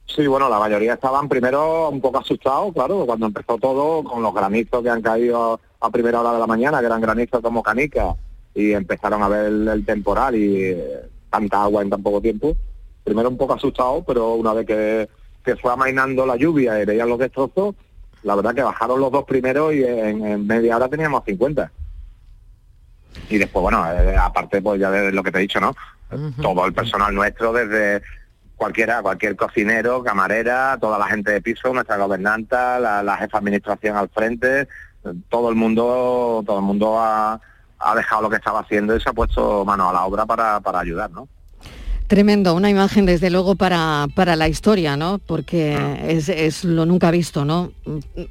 [0.09, 4.35] Sí, bueno, la mayoría estaban primero un poco asustados, claro, cuando empezó todo con los
[4.35, 8.15] granizos que han caído a primera hora de la mañana, que eran granizos como canica,
[8.55, 12.57] y empezaron a ver el, el temporal y eh, tanta agua en tan poco tiempo.
[13.05, 15.09] Primero un poco asustados, pero una vez que,
[15.45, 17.75] que fue amainando la lluvia y veían los destrozos,
[18.23, 21.71] la verdad que bajaron los dos primeros y en, en media hora teníamos 50.
[23.29, 25.75] Y después, bueno, eh, aparte pues ya de lo que te he dicho, ¿no?
[26.41, 28.03] Todo el personal nuestro, desde
[28.59, 33.43] cualquiera, cualquier cocinero, camarera, toda la gente de piso, nuestra gobernanta, la, la jefa de
[33.43, 34.69] administración al frente,
[35.31, 37.41] todo el mundo, todo el mundo ha,
[37.79, 40.61] ha dejado lo que estaba haciendo y se ha puesto mano a la obra para,
[40.61, 41.29] para ayudar, ¿no?
[42.09, 45.19] Tremendo, una imagen desde luego para, para la historia, ¿no?
[45.19, 45.77] Porque
[46.09, 47.71] es, es lo nunca visto, ¿no?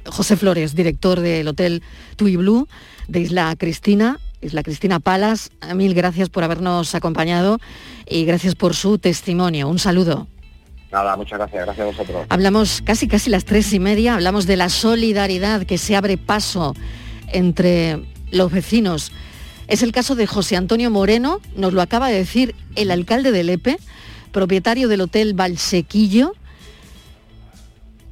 [0.08, 1.84] José Flores, director del Hotel
[2.16, 2.68] Tui Blue
[3.08, 7.60] de Isla Cristina, Isla Cristina Palas, mil gracias por habernos acompañado
[8.08, 9.68] y gracias por su testimonio.
[9.68, 10.28] Un saludo.
[10.92, 12.26] Nada, muchas gracias, gracias a vosotros.
[12.30, 16.74] Hablamos casi casi las tres y media, hablamos de la solidaridad que se abre paso
[17.34, 19.12] entre los vecinos.
[19.68, 23.44] Es el caso de José Antonio Moreno, nos lo acaba de decir el alcalde de
[23.44, 23.78] Lepe,
[24.32, 26.34] propietario del Hotel Valsequillo,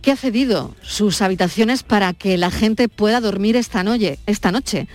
[0.02, 4.20] que ha cedido sus habitaciones para que la gente pueda dormir esta noche.
[4.26, 4.88] Esta noche.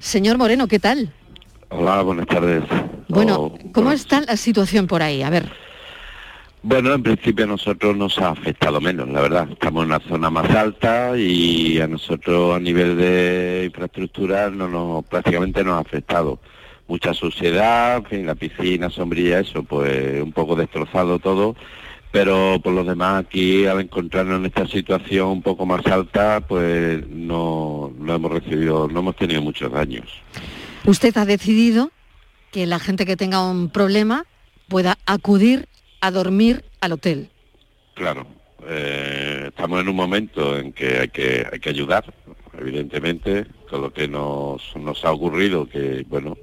[0.00, 1.12] Señor Moreno, ¿qué tal?
[1.68, 2.64] Hola, buenas tardes.
[3.08, 5.22] Bueno, Oh, ¿cómo está la situación por ahí?
[5.22, 5.52] A ver.
[6.62, 9.48] Bueno, en principio a nosotros nos ha afectado menos, la verdad.
[9.50, 15.04] Estamos en una zona más alta y a nosotros a nivel de infraestructura no nos,
[15.04, 16.38] prácticamente nos ha afectado.
[16.88, 21.54] Mucha suciedad, en fin, la piscina, sombrilla, eso, pues un poco destrozado todo.
[22.12, 27.06] Pero por lo demás aquí al encontrarnos en esta situación un poco más alta, pues
[27.08, 30.06] no, no hemos recibido, no hemos tenido muchos daños.
[30.84, 31.92] Usted ha decidido
[32.50, 34.24] que la gente que tenga un problema
[34.66, 35.68] pueda acudir
[36.00, 37.28] a dormir al hotel.
[37.94, 38.26] Claro,
[38.66, 42.12] eh, estamos en un momento en que hay que hay que ayudar,
[42.58, 46.36] evidentemente, con lo que nos, nos ha ocurrido, que bueno,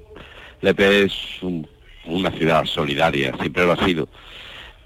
[0.62, 1.68] Lepe es un-
[2.06, 4.08] una ciudad solidaria, siempre lo ha sido.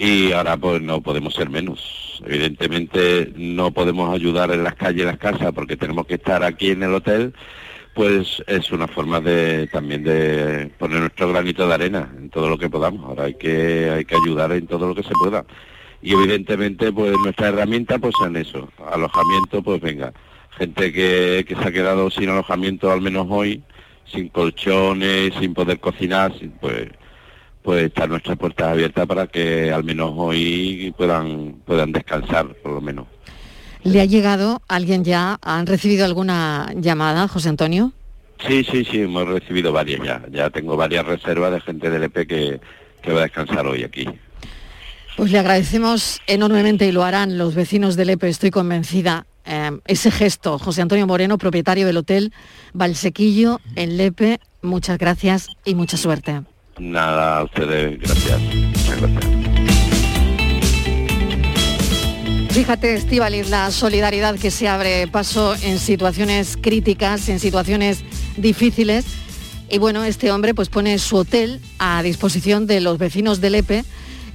[0.02, 2.20] Y ahora pues no podemos ser menos.
[2.26, 6.70] Evidentemente no podemos ayudar en las calles y las casas porque tenemos que estar aquí
[6.72, 7.32] en el hotel,
[7.94, 12.58] pues es una forma de también de poner nuestro granito de arena en todo lo
[12.58, 13.04] que podamos.
[13.04, 15.44] Ahora hay que hay que ayudar en todo lo que se pueda.
[16.02, 20.12] Y evidentemente pues nuestra herramienta pues en eso, alojamiento pues venga,
[20.58, 23.62] gente que, que se ha quedado sin alojamiento al menos hoy,
[24.04, 26.88] sin colchones, sin poder cocinar, sin, pues
[27.62, 32.80] pues están nuestras puertas abiertas para que al menos hoy puedan puedan descansar por lo
[32.80, 33.06] menos.
[33.84, 35.38] ¿Le ha llegado alguien ya?
[35.42, 37.92] ¿Han recibido alguna llamada, José Antonio?
[38.46, 40.22] Sí, sí, sí, hemos recibido varias ya.
[40.30, 42.60] Ya tengo varias reservas de gente del EP que,
[43.02, 44.06] que va a descansar hoy aquí.
[45.16, 49.26] Pues le agradecemos enormemente y lo harán los vecinos del EPE, estoy convencida.
[49.44, 52.32] eh, ese gesto, José Antonio Moreno, propietario del hotel
[52.72, 56.42] Valsequillo en Lepe, muchas gracias y mucha suerte.
[56.78, 58.40] Nada, a ustedes, gracias.
[59.00, 59.42] Gracias.
[62.52, 68.04] Fíjate, Estíbaliz, la solidaridad que se abre paso en situaciones críticas, en situaciones
[68.36, 69.06] difíciles.
[69.70, 73.84] Y bueno, este hombre pues pone su hotel a disposición de los vecinos del EPE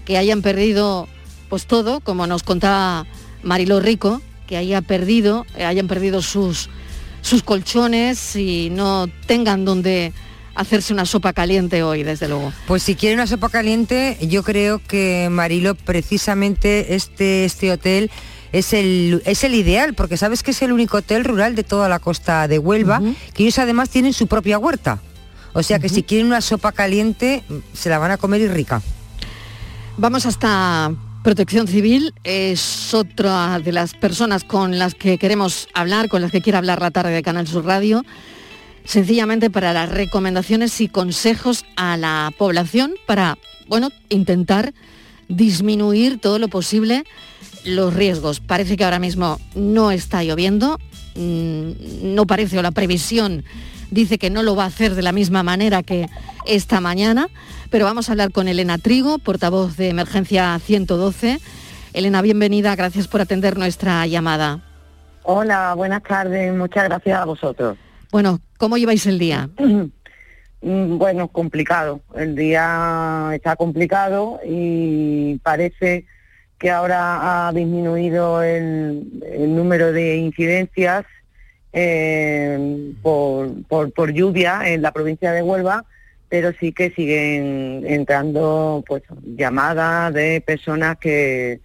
[0.04, 1.08] que hayan perdido
[1.48, 3.06] pues todo, como nos contaba
[3.44, 6.70] Mariló Rico, que haya perdido, eh, hayan perdido sus,
[7.22, 10.12] sus colchones y no tengan donde
[10.58, 12.52] hacerse una sopa caliente hoy, desde luego.
[12.68, 18.12] Pues si quiere una sopa caliente, yo creo que Marilo, precisamente este, este hotel
[18.52, 21.88] es el, es el ideal, porque sabes que es el único hotel rural de toda
[21.90, 23.02] la costa de Huelva,
[23.34, 25.00] que ellos además tienen su propia huerta.
[25.54, 27.44] O sea que si quieren una sopa caliente,
[27.74, 28.82] se la van a comer y rica.
[29.98, 30.92] Vamos hasta
[31.24, 36.42] Protección Civil, es otra de las personas con las que queremos hablar, con las que
[36.42, 38.06] quiere hablar la tarde de Canal Sur Radio,
[38.88, 44.74] sencillamente para las recomendaciones y consejos a la población para, bueno, intentar
[45.28, 47.04] disminuir todo lo posible
[47.66, 48.40] los riesgos.
[48.40, 50.80] Parece que ahora mismo no está lloviendo,
[51.16, 53.44] mm, no parece, o la previsión
[53.92, 56.08] dice que no lo va a hacer de la misma manera que
[56.46, 57.28] esta mañana,
[57.70, 61.40] pero vamos a hablar con Elena Trigo, portavoz de Emergencia 112.
[61.92, 64.62] Elena, bienvenida, gracias por atender nuestra llamada.
[65.24, 67.78] Hola, buenas tardes, muchas gracias a vosotros.
[68.12, 69.50] Bueno, ¿cómo lleváis el día?
[70.60, 72.02] Mm, Bueno, complicado.
[72.16, 76.06] El día está complicado y parece
[76.58, 79.04] que ahora ha disminuido el,
[79.56, 81.06] número de incidencias
[81.74, 85.86] eh, por, por, por lluvia en la provincia de Huelva,
[86.28, 91.60] pero sí que siguen entrando pues llamadas de personas que,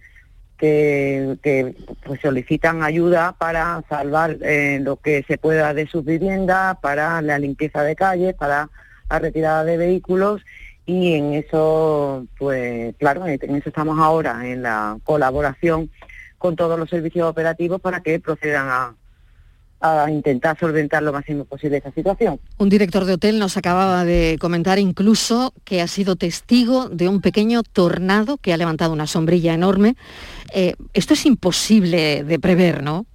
[0.63, 7.21] que, pues, solicitan ayuda para salvar eh, lo que se pueda de sus viviendas, para
[7.21, 8.69] la limpieza de calles, para
[9.09, 10.41] la retirada de vehículos.
[10.85, 15.89] Y en eso, pues claro, en eso estamos ahora, en la colaboración
[16.37, 18.95] con todos los servicios operativos para que procedan a,
[19.83, 22.39] a intentar solventar lo máximo posible esta situación.
[22.57, 27.19] Un director de hotel nos acababa de comentar incluso que ha sido testigo de un
[27.19, 29.95] pequeño tornado que ha levantado una sombrilla enorme.
[30.53, 33.05] Eh, esto es imposible de prever, ¿no?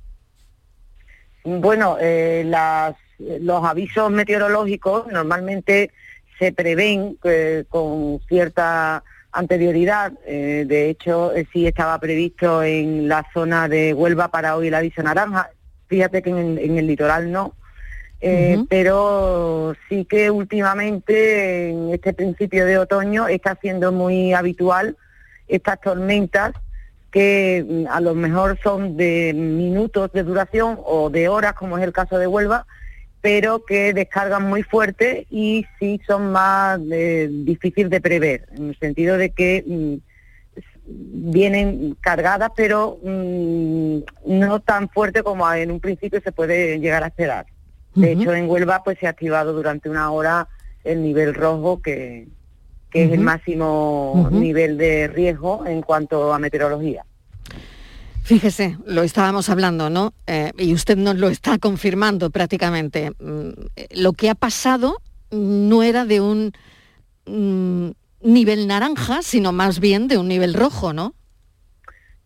[1.44, 5.90] Bueno, eh, las, los avisos meteorológicos normalmente
[6.38, 9.02] se prevén eh, con cierta
[9.32, 10.12] anterioridad.
[10.26, 14.74] Eh, de hecho, eh, sí estaba previsto en la zona de Huelva para hoy el
[14.74, 15.50] aviso naranja.
[15.88, 17.54] Fíjate que en, el- en el litoral no.
[18.20, 18.64] Eh.
[18.68, 24.96] Pero sí que últimamente, en este principio de otoño, está siendo muy habitual
[25.46, 26.52] estas tormentas
[27.10, 31.84] que mm, a lo mejor son de minutos de duración o de horas, como es
[31.84, 32.66] el caso de Huelva,
[33.20, 38.78] pero que descargan muy fuerte y sí son más eh, difícil de prever, en el
[38.78, 39.94] sentido de que mm,
[40.88, 47.08] vienen cargadas, pero mm, no tan fuerte como en un principio se puede llegar a
[47.08, 47.46] esperar.
[47.94, 50.48] De hecho, en Huelva pues se ha activado durante una hora
[50.84, 52.28] el nivel rojo, que,
[52.90, 57.04] que es el máximo nivel de riesgo en cuanto a meteorología.
[58.22, 60.12] Fíjese, lo estábamos hablando, ¿no?
[60.26, 63.10] Eh, y usted nos lo está confirmando prácticamente.
[63.18, 64.98] Mm, eh, Lo que ha pasado
[65.30, 66.52] no era de un
[67.26, 71.14] mm, nivel naranja, sino más bien de un nivel rojo, ¿no?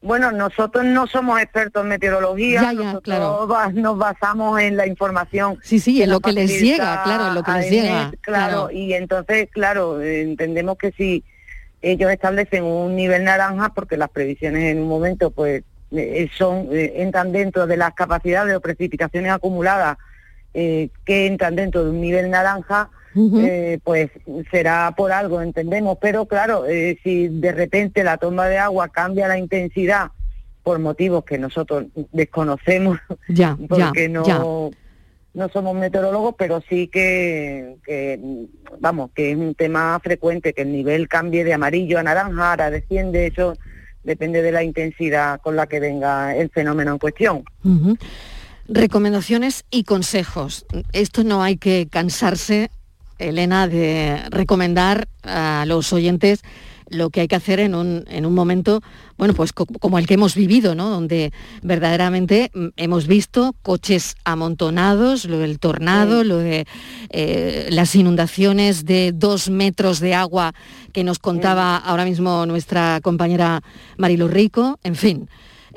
[0.00, 3.72] Bueno, nosotros no somos expertos en meteorología, Ya, ya, nosotros claro.
[3.72, 5.58] nos basamos en la información.
[5.62, 8.70] Sí, sí, en lo que les llega, claro, en lo que les llega, Claro, claro.
[8.72, 11.22] y entonces, claro, entendemos que si
[11.82, 15.62] ellos establecen un nivel naranja, porque las previsiones en un momento, pues,
[15.92, 19.98] eh, son eh, entran dentro de las capacidades o precipitaciones acumuladas
[20.54, 24.10] eh, que entran dentro de un nivel naranja, eh, pues
[24.50, 25.98] será por algo, entendemos.
[26.00, 30.10] Pero claro, eh, si de repente la toma de agua cambia la intensidad
[30.62, 32.98] por motivos que nosotros desconocemos,
[33.28, 34.38] Ya, ya, porque no, ya.
[34.38, 38.20] no somos meteorólogos, pero sí que, que,
[38.80, 42.70] vamos, que es un tema frecuente, que el nivel cambie de amarillo a naranja, ahora
[42.70, 43.54] desciende, eso
[44.04, 47.44] depende de la intensidad con la que venga el fenómeno en cuestión.
[48.68, 50.66] Recomendaciones y consejos.
[50.92, 52.70] Esto no hay que cansarse,
[53.28, 56.42] Elena, de recomendar a los oyentes
[56.88, 58.82] lo que hay que hacer en un, en un momento,
[59.16, 60.90] bueno, pues co- como el que hemos vivido, ¿no?
[60.90, 66.66] Donde verdaderamente mm, hemos visto coches amontonados, lo del tornado, lo de
[67.08, 70.52] eh, las inundaciones de dos metros de agua
[70.92, 73.62] que nos contaba ahora mismo nuestra compañera
[73.96, 75.28] Marilu Rico, en fin.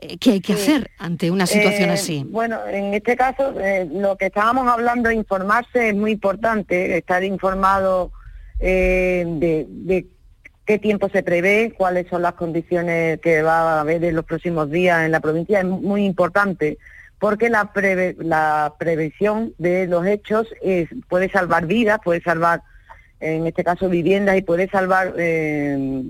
[0.01, 2.25] Eh, ¿Qué hay que hacer ante una situación Eh, así?
[2.29, 8.11] Bueno, en este caso, eh, lo que estábamos hablando, informarse es muy importante, estar informado
[8.59, 10.07] eh, de, de
[10.65, 14.71] qué tiempo se prevé, cuáles son las condiciones que va a haber en los próximos
[14.71, 16.77] días en la provincia, es muy importante,
[17.19, 22.61] porque la, preve- la previsión de los hechos es- puede salvar vidas, puede salvar,
[23.19, 26.03] en este caso, viviendas y puede salvar, eh,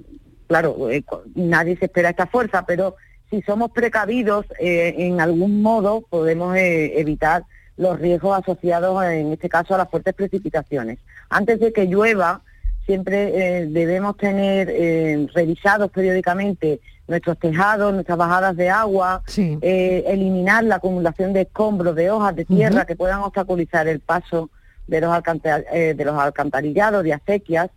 [0.48, 1.04] claro, eh,
[1.36, 2.96] nadie se espera esta fuerza, pero
[3.30, 7.44] si somos precavidos, eh, en algún modo podemos eh, evitar
[7.78, 11.00] los riesgos asociados, en este caso, a las fuertes precipitaciones.
[11.30, 12.42] Antes de que llueva,
[12.86, 20.64] siempre eh, debemos tener eh, revisados periódicamente nuestros tejados, nuestras bajadas de agua, eh, eliminar
[20.64, 24.50] la acumulación de escombros, de hojas, de tierra que puedan obstaculizar el paso
[24.88, 25.16] de los,
[25.72, 27.70] eh, de los alcantarillados, de acequias,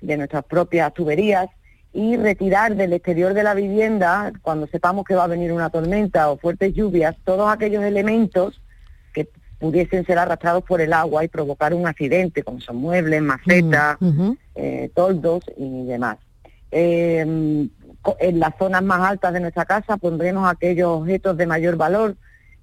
[0.00, 1.48] de nuestras propias tuberías
[1.96, 6.30] y retirar del exterior de la vivienda, cuando sepamos que va a venir una tormenta
[6.30, 8.60] o fuertes lluvias, todos aquellos elementos
[9.14, 13.96] que pudiesen ser arrastrados por el agua y provocar un accidente, como son muebles, macetas,
[14.54, 16.18] eh, toldos y demás.
[16.70, 17.68] Eh,
[18.02, 22.16] co- en las zonas más altas de nuestra casa pondremos aquellos objetos de mayor valor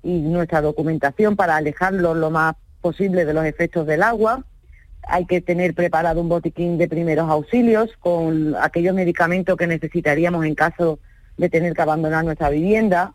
[0.03, 4.43] y nuestra documentación para alejarlos lo más posible de los efectos del agua.
[5.07, 10.55] Hay que tener preparado un botiquín de primeros auxilios con aquellos medicamentos que necesitaríamos en
[10.55, 10.99] caso
[11.37, 13.13] de tener que abandonar nuestra vivienda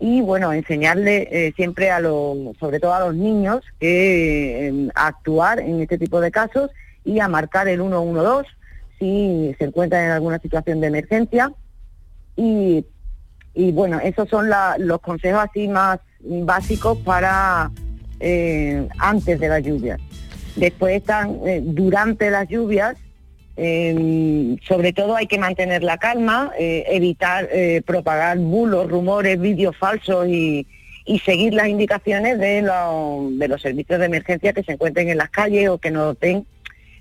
[0.00, 5.08] y bueno, enseñarle eh, siempre a los, sobre todo a los niños, que eh, a
[5.08, 6.70] actuar en este tipo de casos
[7.04, 8.48] y a marcar el 112
[8.98, 11.52] si se encuentran en alguna situación de emergencia.
[12.36, 12.84] Y,
[13.54, 17.70] y bueno, esos son la- los consejos así más básicos para
[18.20, 20.00] eh, antes de las lluvias.
[20.58, 22.96] Después están eh, durante las lluvias,
[23.56, 29.76] eh, sobre todo hay que mantener la calma, eh, evitar eh, propagar bulos, rumores, vídeos
[29.76, 30.66] falsos y,
[31.06, 35.18] y seguir las indicaciones de, los- de los servicios de emergencia que se encuentren en
[35.18, 36.44] las calles o que nos den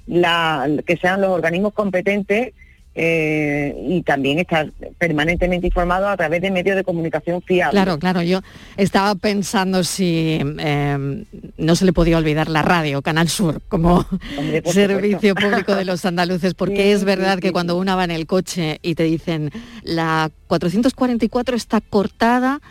[0.08, 2.54] la, que sean los organismos competentes
[3.00, 7.72] eh, y también estar permanentemente informados a través de medios de comunicación fiables.
[7.72, 8.42] Claro, claro, yo
[8.76, 11.24] estaba pensando si eh,
[11.58, 14.04] no se le podía olvidar la radio, Canal Sur, como
[14.36, 17.54] Hombre, servicio público de los andaluces, porque Sí, es verdad sí, que sí.
[17.54, 19.52] cuando uno va en el coche y te dicen
[19.84, 22.62] la 444 está cortada,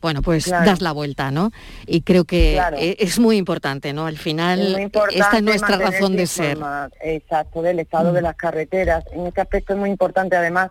[0.00, 0.66] bueno, pues Claro.
[0.66, 1.50] das la vuelta, ¿no?
[1.86, 2.76] Y creo que Claro.
[2.78, 4.06] e- es muy importante, ¿no?
[4.06, 6.58] Al final, Es esta es nuestra razón de ser.
[7.02, 8.14] Exacto, del estado Mm.
[8.14, 9.04] de las carreteras.
[9.12, 10.70] En este aspecto es muy importante, además,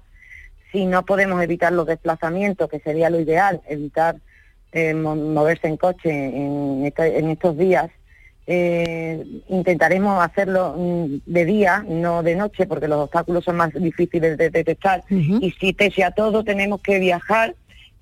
[0.71, 4.17] si no podemos evitar los desplazamientos, que sería lo ideal, evitar
[4.77, 7.89] eh, mo- moverse en coche en estos días,
[8.47, 14.37] eh, intentaremos hacerlo mm, de día, no de noche, porque los obstáculos son más difíciles
[14.37, 15.03] de detectar.
[15.09, 17.55] Y si pese a todo tenemos que viajar,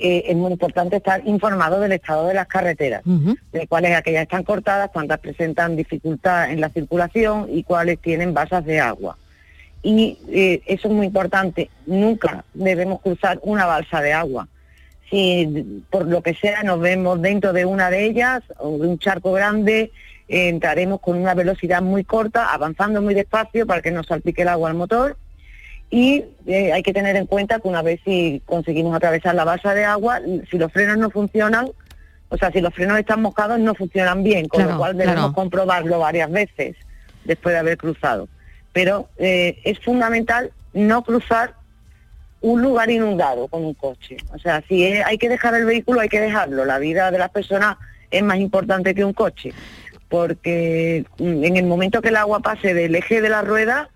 [0.05, 4.43] eh, es muy importante estar informado del estado de las carreteras de cuáles aquellas están
[4.43, 9.17] cortadas, cuántas presentan dificultad en la circulación y cuáles tienen basas de agua.
[9.81, 14.49] Y eh, eso es muy importante, nunca debemos cruzar una balsa de agua.
[15.09, 18.99] Si por lo que sea nos vemos dentro de una de ellas o de un
[18.99, 19.93] charco grande,
[20.27, 24.49] eh, entraremos con una velocidad muy corta, avanzando muy despacio para que no salpique el
[24.49, 25.15] agua al motor.
[25.95, 29.75] Y eh, hay que tener en cuenta que una vez si conseguimos atravesar la balsa
[29.75, 30.19] de agua,
[30.49, 31.69] si los frenos no funcionan,
[32.29, 35.19] o sea, si los frenos están mojados no funcionan bien, con Claro, lo cual debemos
[35.19, 35.33] claro.
[35.33, 36.75] comprobarlo varias veces
[37.25, 38.27] después de haber cruzado.
[38.71, 41.53] Pero eh, es fundamental no cruzar
[42.41, 44.17] un lugar inundado con un coche.
[44.33, 46.65] O sea, si es- hay que dejar el vehículo, hay que dejarlo.
[46.65, 47.77] La vida de las personas
[48.09, 49.53] es más importante que un coche,
[50.09, 53.89] porque mm, en el momento que el agua pase del eje de la rueda,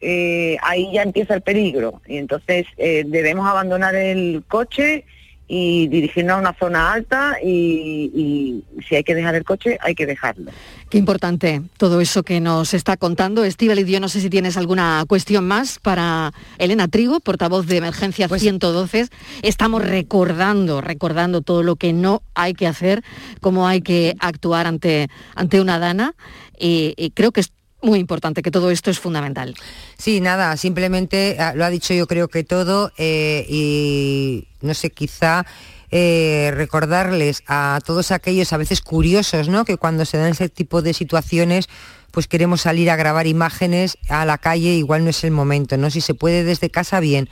[0.00, 2.00] eh, ahí ya empieza el peligro.
[2.06, 5.04] Y entonces eh, debemos abandonar el coche
[5.52, 10.06] y dirigirnos a una zona alta y, si hay que dejar el coche, hay que
[10.06, 10.52] dejarlo.
[10.88, 13.42] Qué importante todo eso que nos está contando.
[13.42, 18.28] Estíbal, yo no sé si tienes alguna cuestión más para Elena Trigo, portavoz de Emergencia
[18.28, 19.08] 112.
[19.08, 19.10] Pues
[19.42, 23.02] Estamos recordando, recordando todo lo que no hay que hacer,
[23.40, 26.14] cómo hay que actuar ante, ante una dana.
[26.56, 27.52] Y, y creo que es
[27.82, 29.54] muy importante, que todo esto es fundamental.
[29.96, 34.90] Sí, nada, simplemente ah, lo ha dicho yo creo que todo eh, y no sé,
[34.90, 35.46] quizá
[35.90, 39.64] eh, recordarles a todos aquellos a veces curiosos, ¿no?
[39.64, 41.68] Que cuando se dan ese tipo de situaciones
[42.10, 45.90] pues queremos salir a grabar imágenes a la calle, igual no es el momento, ¿no?
[45.90, 47.28] Si se puede desde casa, bien,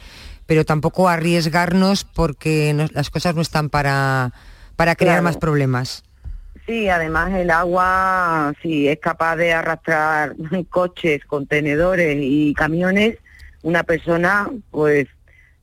[0.46, 4.32] pero tampoco arriesgarnos porque las cosas no están para,
[4.76, 6.05] para crear más problemas.
[6.68, 10.36] Sí, además el agua, si es capaz de arrastrar
[10.68, 13.16] coches, contenedores y camiones,
[13.62, 15.06] una persona, pues,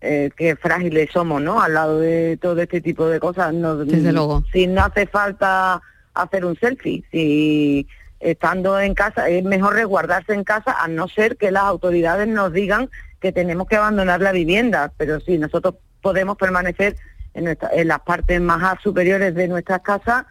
[0.02, 1.62] eh, qué frágiles somos, ¿no?
[1.62, 3.54] Al lado de todo este tipo de cosas.
[3.86, 4.44] Desde luego.
[4.52, 5.80] Si no hace falta
[6.16, 7.88] hacer un selfie, si
[8.20, 12.52] estando en casa, es mejor resguardarse en casa, a no ser que las autoridades nos
[12.52, 12.90] digan
[13.20, 16.96] que tenemos que abandonar la vivienda, pero si nosotros podemos permanecer
[17.36, 20.26] en, en las partes más superiores de nuestras casas,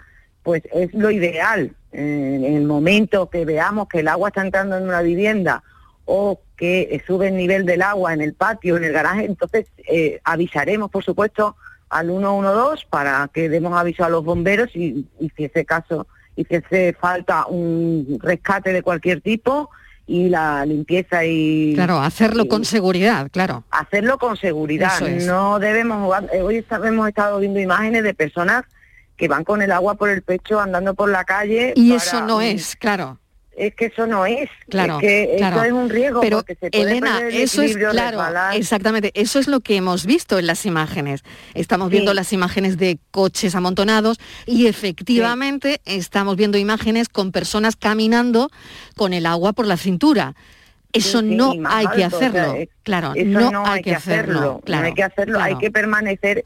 [0.45, 1.75] pues es lo ideal.
[1.91, 5.65] En el momento que veamos que el agua está entrando en una vivienda
[6.05, 10.21] o que sube el nivel del agua en el patio, en el garaje, entonces eh,
[10.23, 11.57] avisaremos, por supuesto,
[11.89, 16.57] al 112 para que demos aviso a los bomberos y, si ese caso y si
[16.57, 19.71] hace falta un rescate de cualquier tipo
[20.07, 26.29] y la limpieza y claro hacerlo con seguridad claro hacerlo con seguridad no debemos jugar
[26.33, 28.65] eh, hoy hemos estado viendo imágenes de personas
[29.17, 31.73] que van con el agua por el pecho andando por la calle.
[31.77, 33.19] Y eso no es, claro.
[33.57, 36.71] Es que eso no es, claro, es que eso es un riesgo Pero porque se
[36.73, 38.21] puede Elena, eso es claro,
[38.53, 41.23] exactamente, eso es lo que hemos visto en las imágenes.
[41.55, 48.51] Estamos viendo las imágenes de coches amontonados y efectivamente estamos viendo imágenes con personas caminando
[48.97, 50.35] con el agua por la cintura.
[50.93, 55.41] Eso no hay que hacerlo, claro, no, hay, que hacerlo, claro, no hay que hacerlo,
[55.41, 56.45] hay que permanecer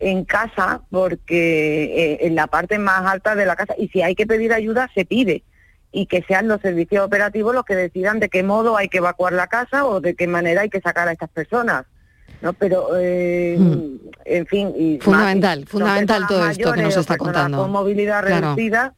[0.00, 4.14] en casa porque eh, en la parte más alta de la casa y si hay
[4.14, 5.44] que pedir ayuda se pide.
[5.90, 9.32] Y que sean los servicios operativos los que decidan de qué modo hay que evacuar
[9.32, 11.86] la casa o de qué manera hay que sacar a estas personas
[12.42, 13.96] no pero eh, hmm.
[14.26, 17.56] en fin y fundamental fundamental todo esto que nos está contando.
[17.56, 18.94] con movilidad reducida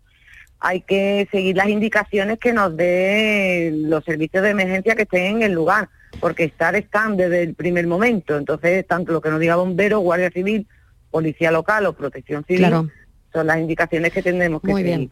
[0.61, 5.43] hay que seguir las indicaciones que nos den los servicios de emergencia que estén en
[5.43, 5.89] el lugar
[6.21, 8.37] porque estar están desde el primer momento.
[8.37, 10.67] Entonces tanto lo que nos diga bombero guardia civil
[11.11, 12.91] policía local o protección civil,
[13.33, 15.11] son las indicaciones que tendremos que Muy bien.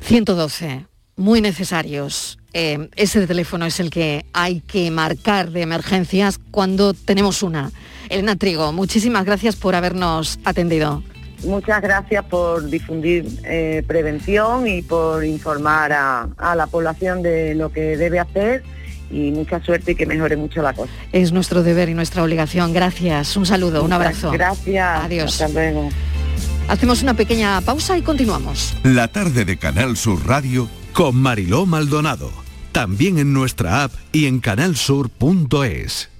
[0.00, 0.86] 112,
[1.16, 2.38] muy necesarios.
[2.52, 7.70] Eh, ese teléfono es el que hay que marcar de emergencias cuando tenemos una.
[8.08, 11.02] Elena Trigo, muchísimas gracias por habernos atendido.
[11.44, 17.70] Muchas gracias por difundir eh, prevención y por informar a, a la población de lo
[17.70, 18.64] que debe hacer
[19.10, 20.92] y mucha suerte y que mejore mucho la cosa.
[21.12, 22.72] Es nuestro deber y nuestra obligación.
[22.72, 23.36] Gracias.
[23.36, 24.30] Un saludo, un abrazo.
[24.30, 25.04] Gracias.
[25.04, 25.40] Adiós.
[25.40, 25.88] Hasta luego.
[26.68, 28.74] Hacemos una pequeña pausa y continuamos.
[28.82, 32.30] La tarde de Canal Sur Radio con Mariló Maldonado.
[32.72, 36.17] También en nuestra app y en canalsur.es.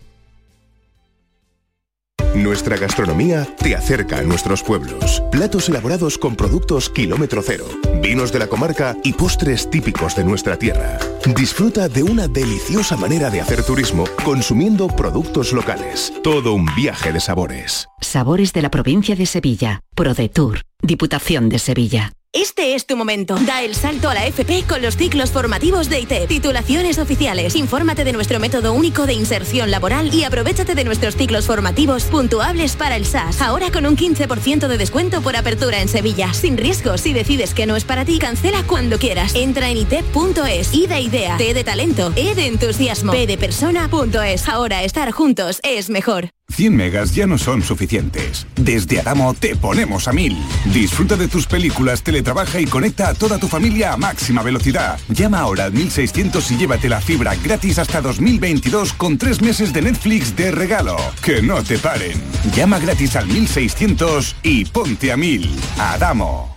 [2.34, 5.22] Nuestra gastronomía te acerca a nuestros pueblos.
[5.30, 7.64] Platos elaborados con productos kilómetro cero,
[8.02, 10.98] vinos de la comarca y postres típicos de nuestra tierra.
[11.34, 16.12] Disfruta de una deliciosa manera de hacer turismo consumiendo productos locales.
[16.22, 17.88] Todo un viaje de sabores.
[18.00, 19.80] Sabores de la provincia de Sevilla.
[19.94, 20.62] ProDetour.
[20.80, 22.12] Diputación de Sevilla.
[22.34, 23.36] Este es tu momento.
[23.46, 26.28] Da el salto a la FP con los ciclos formativos de ITEP.
[26.28, 27.56] Titulaciones oficiales.
[27.56, 32.76] Infórmate de nuestro método único de inserción laboral y aprovechate de nuestros ciclos formativos puntuables
[32.76, 33.40] para el SAS.
[33.40, 36.34] Ahora con un 15% de descuento por apertura en Sevilla.
[36.34, 39.34] Sin riesgo, si decides que no es para ti, cancela cuando quieras.
[39.34, 40.74] Entra en itep.es.
[40.74, 44.48] I de idea, T de talento, E de entusiasmo, P de persona.es.
[44.48, 46.30] Ahora estar juntos es mejor.
[46.50, 48.46] 100 megas ya no son suficientes.
[48.56, 50.36] Desde Adamo te ponemos a 1000.
[50.72, 54.98] Disfruta de tus películas, teletrabaja y conecta a toda tu familia a máxima velocidad.
[55.08, 59.82] Llama ahora al 1600 y llévate la fibra gratis hasta 2022 con tres meses de
[59.82, 60.96] Netflix de regalo.
[61.22, 62.20] Que no te paren.
[62.56, 65.50] Llama gratis al 1600 y ponte a 1000.
[65.78, 66.56] Adamo.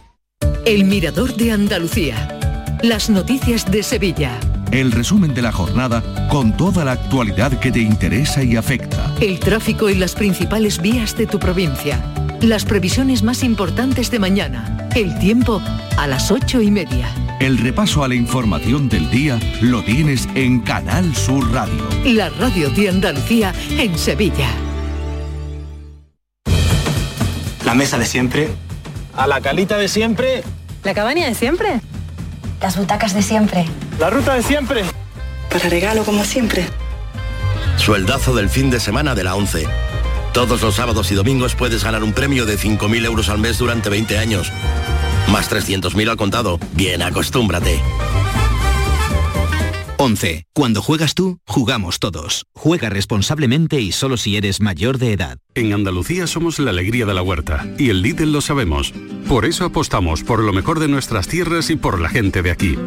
[0.66, 2.40] El Mirador de Andalucía.
[2.82, 4.40] Las noticias de Sevilla
[4.72, 9.14] el resumen de la jornada con toda la actualidad que te interesa y afecta.
[9.20, 12.04] El tráfico y las principales vías de tu provincia.
[12.42, 14.90] Las previsiones más importantes de mañana.
[14.96, 15.62] El tiempo
[15.98, 17.14] a las ocho y media.
[17.40, 21.88] El repaso a la información del día lo tienes en Canal Sur Radio.
[22.06, 24.50] La radio de Andalucía en Sevilla.
[27.66, 28.50] La mesa de siempre.
[29.16, 30.44] A la calita de siempre.
[30.84, 31.82] La cabaña de siempre.
[32.62, 33.66] Las butacas de siempre.
[34.02, 34.84] La ruta de siempre.
[35.48, 36.66] Para regalo como siempre.
[37.78, 39.68] Sueldazo del fin de semana de la 11.
[40.34, 43.90] Todos los sábados y domingos puedes ganar un premio de 5.000 euros al mes durante
[43.90, 44.52] 20 años.
[45.30, 46.60] Más 300.000 al contado.
[46.74, 47.80] Bien, acostúmbrate.
[50.04, 50.48] 11.
[50.52, 52.48] Cuando juegas tú, jugamos todos.
[52.56, 55.38] Juega responsablemente y solo si eres mayor de edad.
[55.54, 58.96] En Andalucía somos la alegría de la huerta y el Lidl lo sabemos.
[59.28, 62.80] Por eso apostamos por lo mejor de nuestras tierras y por la gente de aquí.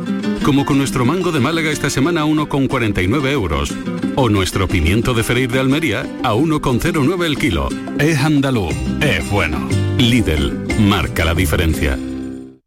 [0.44, 3.72] Como con nuestro mango de Málaga esta semana a 1,49 euros.
[4.16, 7.68] O nuestro pimiento de Freír de Almería a 1,09 el kilo.
[8.00, 9.68] Es andaluz, es bueno.
[9.98, 11.96] Lidl, marca la diferencia.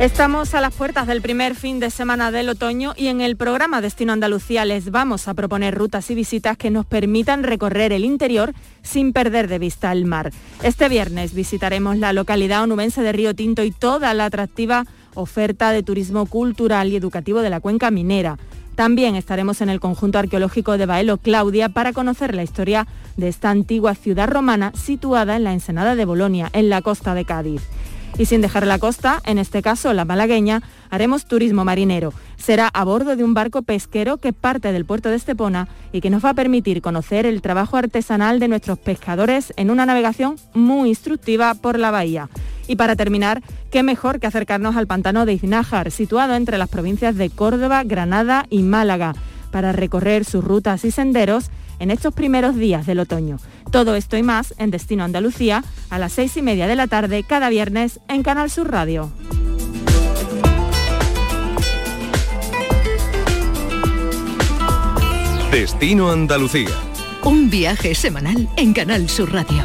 [0.00, 3.82] Estamos a las puertas del primer fin de semana del otoño y en el programa
[3.82, 8.54] Destino Andalucía les vamos a proponer rutas y visitas que nos permitan recorrer el interior
[8.80, 10.32] sin perder de vista el mar.
[10.62, 15.82] Este viernes visitaremos la localidad onubense de Río Tinto y toda la atractiva oferta de
[15.82, 18.38] turismo cultural y educativo de la cuenca minera.
[18.76, 22.86] También estaremos en el conjunto arqueológico de Baelo Claudia para conocer la historia
[23.18, 27.26] de esta antigua ciudad romana situada en la ensenada de Bolonia, en la costa de
[27.26, 27.60] Cádiz.
[28.18, 32.12] Y sin dejar la costa, en este caso la malagueña, haremos turismo marinero.
[32.36, 36.10] Será a bordo de un barco pesquero que parte del puerto de Estepona y que
[36.10, 40.90] nos va a permitir conocer el trabajo artesanal de nuestros pescadores en una navegación muy
[40.90, 42.28] instructiva por la bahía.
[42.66, 47.16] Y para terminar, qué mejor que acercarnos al pantano de Iznájar, situado entre las provincias
[47.16, 49.14] de Córdoba, Granada y Málaga,
[49.50, 51.50] para recorrer sus rutas y senderos
[51.80, 53.38] en estos primeros días del otoño.
[53.72, 57.24] Todo esto y más en Destino Andalucía a las seis y media de la tarde
[57.24, 59.10] cada viernes en Canal Sur Radio.
[65.50, 66.70] Destino Andalucía.
[67.24, 69.62] Un viaje semanal en Canal Sur Radio.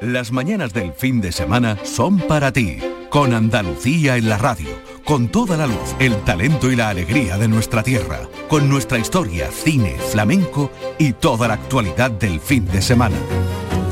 [0.00, 2.78] Las mañanas del fin de semana son para ti,
[3.10, 4.70] con Andalucía en la radio,
[5.10, 9.50] con toda la luz, el talento y la alegría de nuestra tierra, con nuestra historia,
[9.50, 13.16] cine, flamenco y toda la actualidad del fin de semana.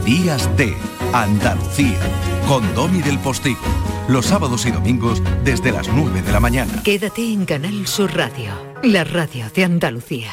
[0.05, 0.77] Días de
[1.13, 1.99] Andalucía,
[2.47, 3.59] con Domi del Postigo,
[4.07, 6.85] los sábados y domingos desde las 9 de la mañana.
[6.85, 8.53] Quédate en Canal Sur Radio,
[8.85, 10.31] la radio de Andalucía.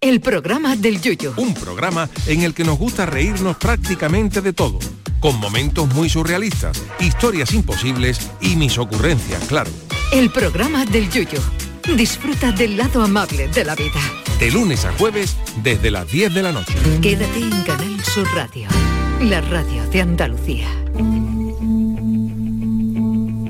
[0.00, 1.34] El programa del Yuyo.
[1.36, 4.78] Un programa en el que nos gusta reírnos prácticamente de todo,
[5.18, 9.72] con momentos muy surrealistas, historias imposibles y mis ocurrencias, claro.
[10.10, 11.38] El programa del Yuyo.
[11.94, 14.00] Disfruta del lado amable de la vida.
[14.40, 16.72] De lunes a jueves desde las 10 de la noche.
[17.02, 18.68] Quédate en Canal Sur Radio,
[19.20, 20.66] la radio de Andalucía.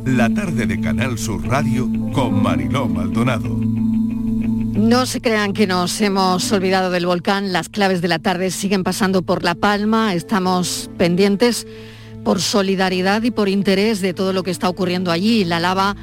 [0.05, 3.51] La tarde de Canal Sur Radio con Mariló Maldonado.
[3.51, 8.83] No se crean que nos hemos olvidado del volcán, las claves de la tarde siguen
[8.83, 11.69] pasando por La Palma, estamos pendientes
[12.25, 15.45] por solidaridad y por interés de todo lo que está ocurriendo allí.
[15.45, 15.97] La lava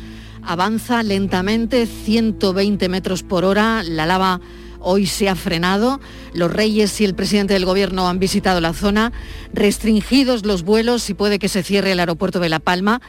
[0.46, 4.42] avanza lentamente, 120 metros por hora, la lava
[4.80, 6.00] hoy se ha frenado,
[6.34, 9.12] los reyes y el presidente del gobierno han visitado la zona,
[9.54, 13.02] restringidos los vuelos y puede que se cierre el aeropuerto de La Palma,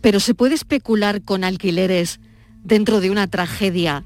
[0.00, 2.20] pero ¿se puede especular con alquileres
[2.62, 4.04] dentro de una tragedia?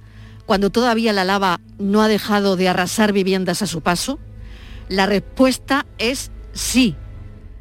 [0.48, 4.18] cuando todavía la lava no ha dejado de arrasar viviendas a su paso?
[4.88, 6.96] La respuesta es sí.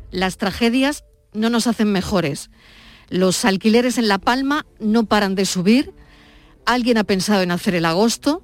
[0.10, 1.04] Las tragedias
[1.34, 2.50] no nos hacen mejores.
[3.10, 5.94] Los alquileres en La Palma no paran de subir.
[6.66, 8.44] Alguien ha pensado en hacer el agosto.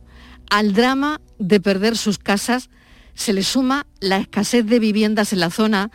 [0.50, 2.70] Al drama de perder sus casas
[3.14, 5.92] se le suma la escasez de viviendas en la zona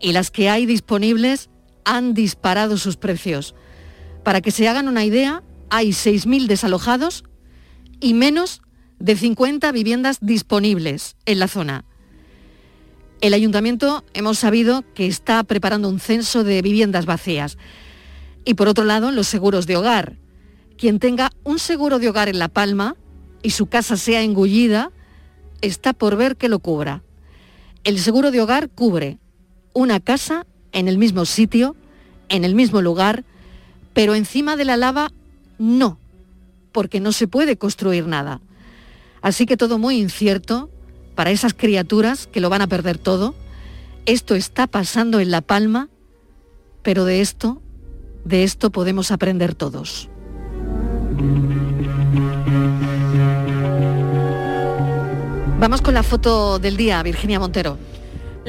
[0.00, 1.50] y las que hay disponibles
[1.84, 3.54] han disparado sus precios.
[4.24, 7.24] Para que se hagan una idea, hay 6.000 desalojados
[8.00, 8.62] y menos
[8.98, 11.84] de 50 viviendas disponibles en la zona.
[13.20, 17.58] El ayuntamiento hemos sabido que está preparando un censo de viviendas vacías.
[18.50, 20.16] Y por otro lado, los seguros de hogar.
[20.76, 22.96] Quien tenga un seguro de hogar en La Palma
[23.44, 24.90] y su casa sea engullida,
[25.60, 27.04] está por ver que lo cubra.
[27.84, 29.20] El seguro de hogar cubre
[29.72, 31.76] una casa en el mismo sitio,
[32.28, 33.22] en el mismo lugar,
[33.94, 35.12] pero encima de la lava
[35.60, 36.00] no
[36.72, 38.40] porque no se puede construir nada.
[39.22, 40.72] Así que todo muy incierto
[41.14, 43.36] para esas criaturas que lo van a perder todo.
[44.06, 45.88] Esto está pasando en La Palma,
[46.82, 47.62] pero de esto,
[48.24, 50.08] de esto podemos aprender todos.
[55.58, 57.76] Vamos con la foto del día, Virginia Montero.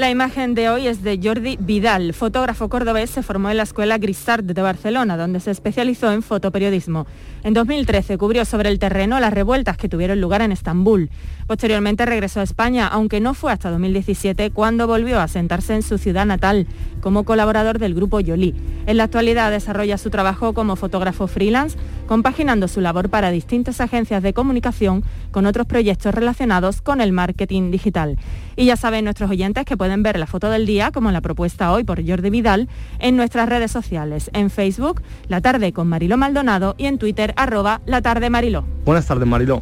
[0.02, 4.00] La imagen de hoy es de Jordi Vidal, fotógrafo cordobés, se formó en la Escuela
[4.00, 7.06] Grisart de Barcelona, donde se especializó en fotoperiodismo.
[7.44, 11.12] En 2013 cubrió sobre el terreno las revueltas que tuvieron lugar en Estambul.
[11.46, 16.00] Posteriormente regresó a España, aunque no fue hasta 2017 cuando volvió a sentarse en su
[16.00, 16.66] ciudad natal
[17.02, 18.56] como colaborador del grupo Yoli.
[18.88, 21.78] En la actualidad desarrolla su trabajo como fotógrafo freelance,
[22.08, 27.70] compaginando su labor para distintas agencias de comunicación con otros proyectos relacionados con el marketing
[27.70, 28.18] digital.
[28.56, 31.72] Y ya saben nuestros oyentes que pueden ver la foto del día, como la propuesta
[31.72, 36.76] hoy por Jordi Vidal, en nuestras redes sociales, en Facebook, La Tarde con Mariló Maldonado
[36.78, 38.66] y en Twitter, arroba La Tarde Mariló.
[38.86, 39.62] Buenas tardes, Mariló.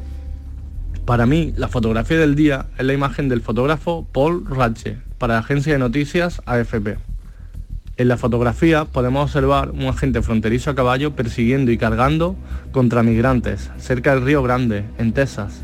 [1.06, 5.40] Para mí, la fotografía del día es la imagen del fotógrafo Paul Rache, para la
[5.40, 6.98] agencia de noticias AFP.
[7.98, 12.38] En la fotografía podemos observar un agente fronterizo a caballo persiguiendo y cargando
[12.72, 15.64] contra migrantes cerca del Río Grande, en Texas.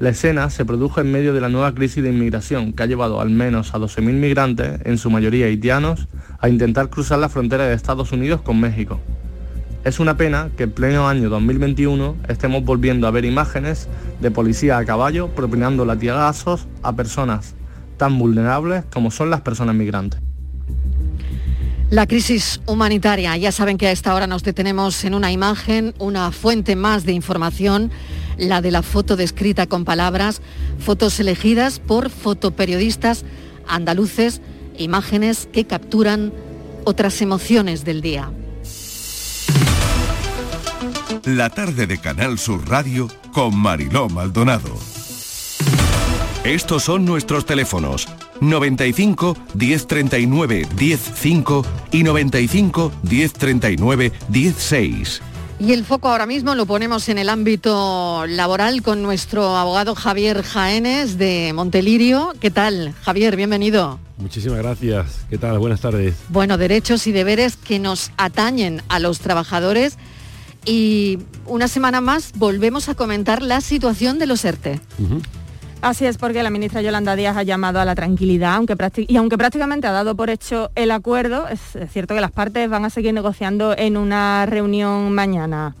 [0.00, 3.20] La escena se produjo en medio de la nueva crisis de inmigración que ha llevado
[3.20, 7.74] al menos a 12.000 migrantes, en su mayoría haitianos, a intentar cruzar la frontera de
[7.74, 8.98] Estados Unidos con México.
[9.84, 13.88] Es una pena que en pleno año 2021 estemos volviendo a ver imágenes
[14.22, 17.54] de policía a caballo propinando latigazos a personas
[17.98, 20.18] tan vulnerables como son las personas migrantes.
[21.90, 26.30] La crisis humanitaria, ya saben que a esta hora nos detenemos en una imagen, una
[26.30, 27.90] fuente más de información,
[28.40, 30.40] la de la foto descrita con palabras,
[30.78, 33.24] fotos elegidas por fotoperiodistas
[33.68, 34.40] andaluces,
[34.78, 36.32] imágenes que capturan
[36.84, 38.30] otras emociones del día.
[41.24, 44.74] La tarde de Canal Sur Radio con Mariló Maldonado.
[46.44, 48.08] Estos son nuestros teléfonos
[48.40, 55.22] 95 1039 105 y 95 1039 16.
[55.60, 60.42] Y el foco ahora mismo lo ponemos en el ámbito laboral con nuestro abogado Javier
[60.42, 62.32] Jaénes de Montelirio.
[62.40, 63.36] ¿Qué tal, Javier?
[63.36, 64.00] Bienvenido.
[64.16, 65.26] Muchísimas gracias.
[65.28, 65.58] ¿Qué tal?
[65.58, 66.14] Buenas tardes.
[66.30, 69.98] Bueno, derechos y deberes que nos atañen a los trabajadores
[70.64, 74.80] y una semana más volvemos a comentar la situación de los ERTE.
[75.82, 78.76] Así es, porque la ministra Yolanda Díaz ha llamado a la tranquilidad, aunque
[79.08, 81.60] y aunque prácticamente ha dado por hecho el acuerdo, es,
[81.90, 85.74] cierto que las partes van a seguir negociando en una reunión mañana.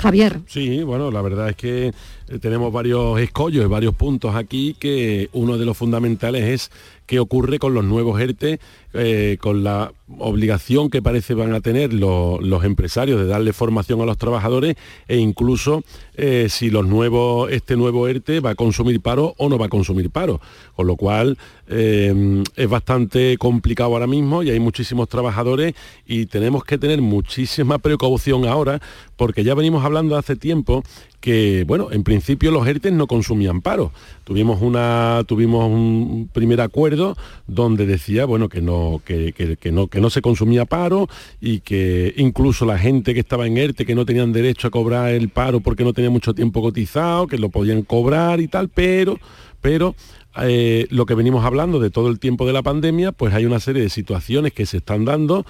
[0.00, 0.40] Javier.
[0.46, 5.58] Sí, bueno, la verdad es que eh, tenemos varios escollos, varios puntos aquí, que uno
[5.58, 6.70] de los fundamentales es
[7.10, 8.60] qué ocurre con los nuevos ERTE,
[8.94, 14.04] eh, con la obligación que parece van a tener los, empresarios de darle formación a
[14.04, 14.76] los trabajadores
[15.08, 15.82] e incluso
[16.14, 19.68] eh, si los nuevos, este nuevo ERTE va a consumir paro o no va a
[19.68, 20.40] consumir paro.
[20.76, 21.36] Con lo cual
[21.66, 25.74] eh, es bastante complicado ahora mismo y hay muchísimos trabajadores
[26.06, 28.80] y tenemos que tener muchísima precaución ahora
[29.16, 30.84] porque ya venimos hablando hace tiempo
[31.20, 33.92] que, bueno, en principio los ERTE no consumían paro.
[34.24, 36.99] Tuvimos, una, tuvimos un primer acuerdo
[37.46, 41.08] donde decía, bueno, que no, que, que no, que no se consumía paro
[41.40, 45.10] y que incluso la gente que estaba en ERTE, que no tenían derecho a cobrar
[45.10, 49.18] el paro porque no tenía mucho tiempo cotizado, que lo podían cobrar y tal, pero,
[49.60, 49.94] pero
[50.42, 53.60] eh, lo que venimos hablando de todo el tiempo de la pandemia, pues hay una
[53.60, 55.44] serie de situaciones que se están dando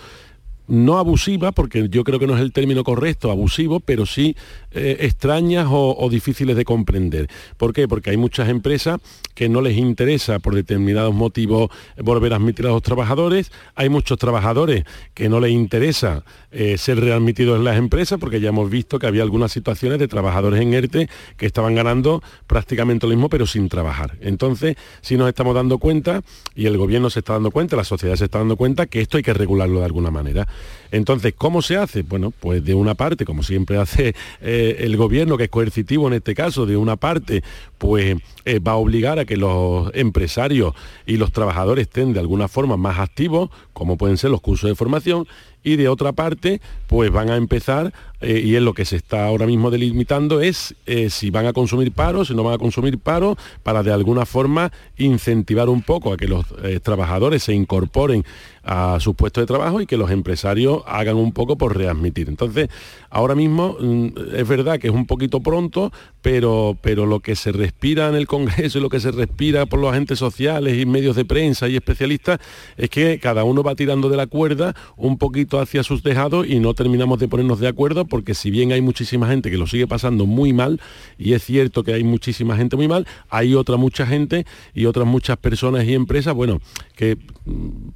[0.71, 4.37] no abusiva, porque yo creo que no es el término correcto, abusivo, pero sí
[4.71, 7.29] eh, extrañas o, difíciles de comprender.
[7.57, 7.89] ¿Por qué?
[7.89, 9.01] Porque hay muchas empresas
[9.35, 14.17] que no les interesa por determinados motivos volver a admitir a los trabajadores, hay muchos
[14.19, 18.99] trabajadores que no les interesa eh, ser readmitidos en las empresas, porque ya hemos visto
[18.99, 23.47] que había algunas situaciones de trabajadores en ERTE que estaban ganando prácticamente lo mismo, pero
[23.47, 24.17] sin trabajar.
[24.21, 26.23] Entonces, si nos estamos dando cuenta,
[26.55, 29.17] y el gobierno se está dando cuenta, la sociedad se está dando cuenta, que esto
[29.17, 30.47] hay que regularlo de alguna manera.
[30.93, 32.03] Entonces, ¿cómo se hace?
[32.03, 36.15] Bueno, pues de una parte, como siempre hace eh, el gobierno, que es coercitivo en
[36.15, 37.43] este caso, de una parte,
[37.79, 40.75] pues eh, va a obligar a que los empresarios
[41.07, 44.75] y los trabajadores estén de alguna forma más activos, como pueden ser los cursos de
[44.75, 45.27] formación,
[45.63, 47.93] y de otra parte, pues van a empezar,
[48.23, 50.75] eh, y es lo que se está ahora mismo delimitando, es
[51.11, 54.73] si van a consumir paro, si no van a consumir paro, para de alguna forma
[54.97, 56.47] incentivar un poco a que los
[56.83, 58.25] trabajadores se incorporen
[58.63, 62.29] a sus puestos de trabajo y que los empresarios hagan un poco por readmitir.
[62.29, 62.69] Entonces,
[63.09, 65.93] ahora mismo mm, es verdad que es un poquito pronto,
[66.23, 69.81] pero, pero lo que se respira en el Congreso y lo que se respira por
[69.81, 72.39] los agentes sociales y medios de prensa y especialistas
[72.77, 76.61] es que cada uno va tirando de la cuerda un poquito hacia sus tejados y
[76.61, 79.87] no terminamos de ponernos de acuerdo porque si bien hay muchísima gente que lo sigue
[79.87, 80.81] pasando muy mal,
[81.19, 85.07] y es cierto que hay muchísima gente muy mal, hay otra mucha gente y otras
[85.07, 86.61] muchas personas y empresas, bueno,
[86.97, 87.91] que mm,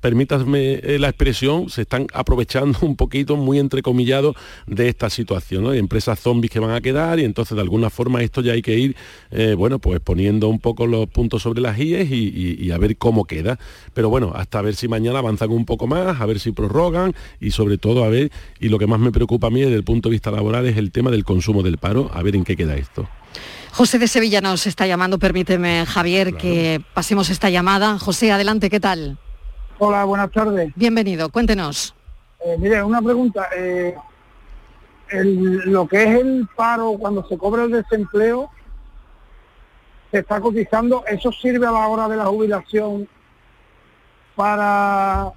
[0.56, 4.34] eh, la expresión, se están aprovechando un poquito, muy entrecomillado,
[4.66, 5.70] de esta situación, ¿no?
[5.70, 8.62] Hay empresas zombies que van a quedar y entonces de alguna forma esto ya hay
[8.62, 8.96] que ir,
[9.30, 12.96] eh, bueno, pues poniendo un poco los puntos sobre las IES y, y a ver
[12.96, 13.58] cómo queda.
[13.92, 17.50] Pero bueno, hasta ver si mañana avanzan un poco más, a ver si prorrogan y
[17.50, 18.30] sobre todo a ver,
[18.60, 20.76] y lo que más me preocupa a mí desde el punto de vista laboral es
[20.76, 23.08] el tema del consumo del paro, a ver en qué queda esto.
[23.72, 27.98] José de Sevilla nos está llamando, permíteme Javier que pasemos esta llamada.
[27.98, 29.18] José, adelante, ¿qué tal?
[29.78, 30.72] Hola, buenas tardes.
[30.76, 31.94] Bienvenido, cuéntenos.
[32.44, 33.48] Eh, mire, una pregunta.
[33.56, 33.94] eh,
[35.10, 38.50] el- lo que es el paro cuando se cobra el desempleo,
[40.10, 43.08] se está cotizando, ¿eso sirve a la hora de la jubilación
[44.34, 45.30] para,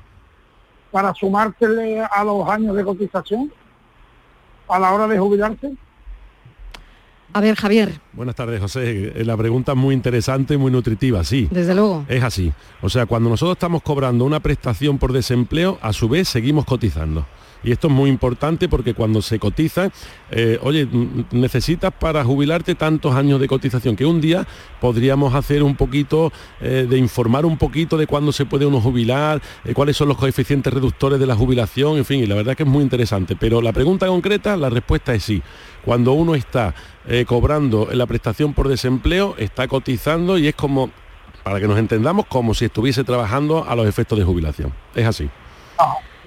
[0.92, 3.52] para sumársele a los años de cotización?
[4.68, 5.74] ¿A la hora de jubilarse?
[7.38, 9.14] A ver, Javier, Buenas tardes, José.
[9.16, 11.48] Eh, La pregunta es muy interesante y muy nutritiva, sí.
[11.52, 12.04] desde luego.
[12.08, 12.52] Es así.
[12.82, 17.28] O sea, cuando nosotros estamos cobrando una prestación por desempleo, a su vez seguimos cotizando.
[17.64, 19.92] Y esto es muy importante porque cuando se cotiza,
[20.32, 20.88] eh, oye,
[21.32, 24.48] necesitas para jubilarte tantos años de cotización, que un día
[24.80, 26.32] podríamos hacer un poquito
[26.62, 30.18] eh, de informar un poquito de cuándo se puede uno jubilar, eh, cuáles son los
[30.18, 33.36] coeficientes reductores de la jubilación, en fin, y la verdad que es muy interesante.
[33.36, 35.42] Pero la pregunta concreta, la respuesta es sí.
[35.88, 36.76] Cuando uno está
[37.08, 40.92] eh, cobrando la prestación por desempleo, está cotizando y es como,
[41.46, 44.74] para que nos entendamos, como si estuviese trabajando a los efectos de jubilación.
[44.94, 45.30] Es así.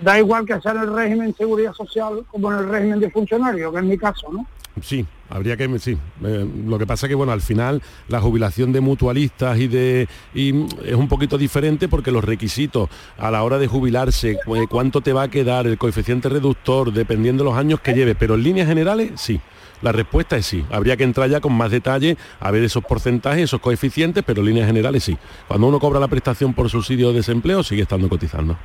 [0.01, 3.11] Da igual que sea en el régimen de seguridad social como en el régimen de
[3.11, 4.47] funcionario, que es mi caso, ¿no?
[4.81, 5.97] Sí, habría que sí.
[6.25, 10.67] Eh, lo que pasa que bueno, al final la jubilación de mutualistas y de y,
[10.85, 15.13] es un poquito diferente porque los requisitos a la hora de jubilarse, eh, cuánto te
[15.13, 18.69] va a quedar el coeficiente reductor dependiendo de los años que lleve, pero en líneas
[18.69, 19.41] generales sí.
[19.83, 20.63] La respuesta es sí.
[20.71, 24.49] Habría que entrar ya con más detalle a ver esos porcentajes, esos coeficientes, pero en
[24.49, 25.17] líneas generales sí.
[25.49, 28.59] Cuando uno cobra la prestación por subsidio de desempleo sigue estando cotizando.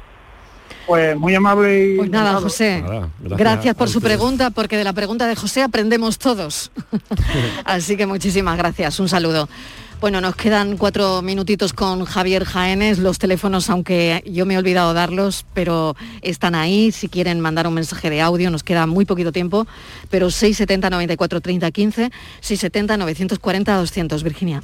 [0.85, 1.97] Pues muy amable y...
[1.97, 2.81] Pues nada, José.
[2.81, 6.71] Nada, Gracias, a por su pregunta, porque de la pregunta de José aprendemos todos.
[7.65, 9.49] Así que muchísimas gracias, un saludo.
[10.01, 14.93] Bueno, nos quedan cuatro minutitos con Javier Jaénes, los teléfonos, aunque yo me he olvidado
[14.93, 19.31] darlos, pero están ahí, si quieren mandar un mensaje de audio, nos queda muy poquito
[19.31, 19.65] tiempo,
[20.09, 22.11] pero 670 94 30 15,
[22.41, 24.61] 670 940 200, Virginia.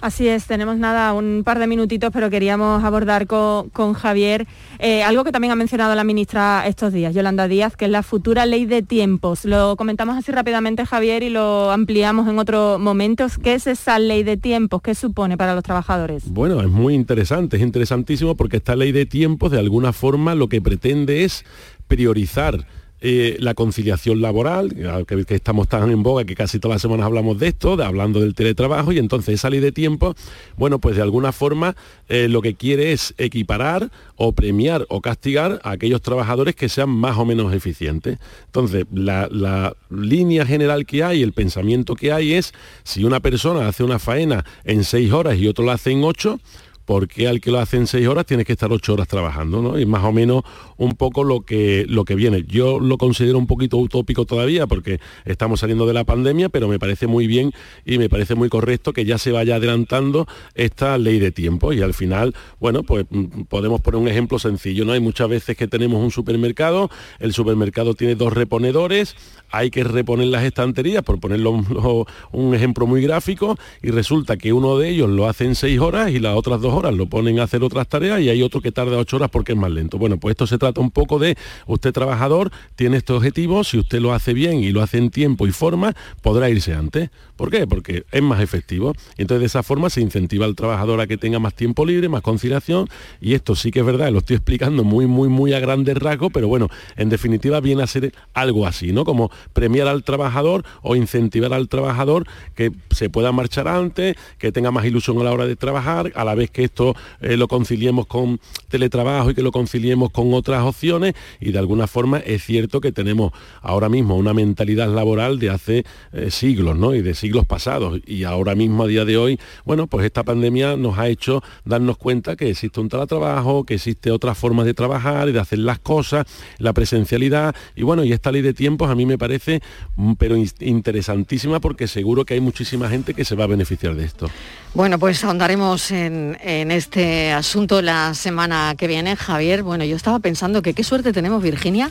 [0.00, 4.46] Así es, tenemos nada, un par de minutitos, pero queríamos abordar con, con Javier
[4.78, 8.04] eh, algo que también ha mencionado la ministra estos días, Yolanda Díaz, que es la
[8.04, 9.44] futura ley de tiempos.
[9.44, 13.26] Lo comentamos así rápidamente, Javier, y lo ampliamos en otro momento.
[13.42, 14.80] ¿Qué es esa ley de tiempos?
[14.82, 16.30] ¿Qué supone para los trabajadores?
[16.30, 20.48] Bueno, es muy interesante, es interesantísimo porque esta ley de tiempos de alguna forma lo
[20.48, 21.44] que pretende es
[21.88, 22.66] priorizar
[23.00, 24.74] eh, la conciliación laboral,
[25.06, 28.20] que, estamos tan en boga que casi todas las semanas hablamos de esto, de, hablando
[28.20, 30.16] del teletrabajo, y entonces esa ley de tiempos,
[30.56, 31.76] bueno, pues de alguna forma
[32.08, 36.90] eh, lo que quiere es equiparar o premiar o castigar a aquellos trabajadores que sean
[36.90, 38.18] más o menos eficientes.
[38.46, 43.68] Entonces, la, la línea general que hay, el pensamiento que hay es, si una persona
[43.68, 46.40] hace una faena en seis horas y otro la hace en ocho,
[46.88, 49.78] porque al que lo hace en seis horas tienes que estar ocho horas trabajando, ¿no?
[49.78, 50.42] Y más o menos
[50.78, 52.44] un poco lo que, lo que viene.
[52.48, 56.78] Yo lo considero un poquito utópico todavía porque estamos saliendo de la pandemia, pero me
[56.78, 57.52] parece muy bien
[57.84, 61.74] y me parece muy correcto que ya se vaya adelantando esta ley de tiempo.
[61.74, 64.92] Y al final, bueno, pues mm, podemos poner un ejemplo sencillo, ¿no?
[64.92, 69.14] Hay muchas veces que tenemos un supermercado, el supermercado tiene dos reponedores,
[69.50, 74.54] hay que reponer las estanterías, por ponerlo un, un ejemplo muy gráfico, y resulta que
[74.54, 77.40] uno de ellos lo hace en seis horas y las otras dos horas lo ponen
[77.40, 79.98] a hacer otras tareas y hay otro que tarda ocho horas porque es más lento.
[79.98, 84.00] Bueno, pues esto se trata un poco de usted trabajador, tiene este objetivo, si usted
[84.00, 87.10] lo hace bien y lo hace en tiempo y forma, podrá irse antes.
[87.36, 87.66] ¿Por qué?
[87.66, 88.94] Porque es más efectivo.
[89.16, 92.22] Entonces de esa forma se incentiva al trabajador a que tenga más tiempo libre, más
[92.22, 92.88] conciliación,
[93.20, 96.30] y esto sí que es verdad, lo estoy explicando muy, muy, muy a grandes rasgos,
[96.32, 99.04] pero bueno, en definitiva viene a ser algo así, ¿no?
[99.04, 104.70] Como premiar al trabajador o incentivar al trabajador que se pueda marchar antes, que tenga
[104.70, 108.06] más ilusión a la hora de trabajar, a la vez que esto eh, lo conciliemos
[108.06, 112.80] con teletrabajo y que lo conciliemos con otras opciones y de alguna forma es cierto
[112.80, 116.94] que tenemos ahora mismo una mentalidad laboral de hace eh, siglos, ¿no?
[116.94, 120.76] Y de siglos pasados y ahora mismo a día de hoy, bueno, pues esta pandemia
[120.76, 125.28] nos ha hecho darnos cuenta que existe un teletrabajo, que existe otras formas de trabajar
[125.28, 126.26] y de hacer las cosas,
[126.58, 129.60] la presencialidad y bueno, y esta ley de tiempos a mí me parece
[129.96, 133.94] mm, pero in- interesantísima porque seguro que hay muchísima gente que se va a beneficiar
[133.94, 134.28] de esto.
[134.74, 139.62] Bueno, pues ahondaremos en, en este asunto la semana que viene, Javier.
[139.62, 141.90] Bueno, yo estaba pensando que qué suerte tenemos, Virginia,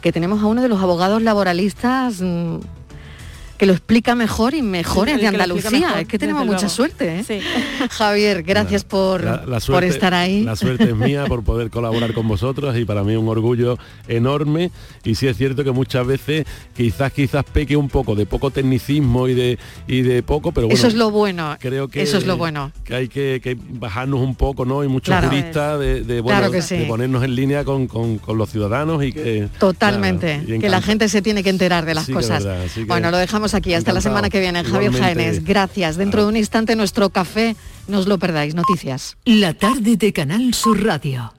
[0.00, 2.56] que tenemos a uno de los abogados laboralistas mm,
[3.56, 5.70] que lo explica mejor y mejores el de Andalucía.
[5.80, 7.20] mejor, es que tenemos mucha suerte.
[7.28, 7.42] ¿eh?
[7.90, 10.42] Javier, gracias por, La- la por suerte- estar ahí.
[10.42, 13.78] La suerte es mía por poder colaborar con vosotros y para mí un orgullo
[14.08, 14.70] enorme.
[15.04, 16.44] Y sí es cierto que muchas veces
[16.76, 20.78] quizás quizás peque un poco de poco tecnicismo y de y de poco, pero bueno.
[20.78, 21.56] Eso es lo bueno.
[21.60, 22.72] Creo que, Eso es lo bueno.
[22.84, 24.84] que hay que, que bajarnos un poco, ¿no?
[24.84, 25.28] Y muchos Claro.
[25.28, 26.76] juristas de, de, bueno, Claro que sí.
[26.76, 29.48] de ponernos en línea con, con- con los ciudadanos y que...
[29.58, 32.44] Totalmente, y que la gente se tiene que enterar de las Sí cosas.
[32.44, 34.64] verdad, sí que- bueno, lo dejamos aquí hasta la semana que viene.
[34.64, 35.22] Javier Igualmente.
[35.22, 35.96] Jaénes, gracias.
[35.96, 37.56] Dentro de un instante nuestro café,
[37.88, 38.54] no os lo perdáis.
[38.54, 39.16] Noticias.
[39.24, 41.35] La tarde de Canal Sur Radio.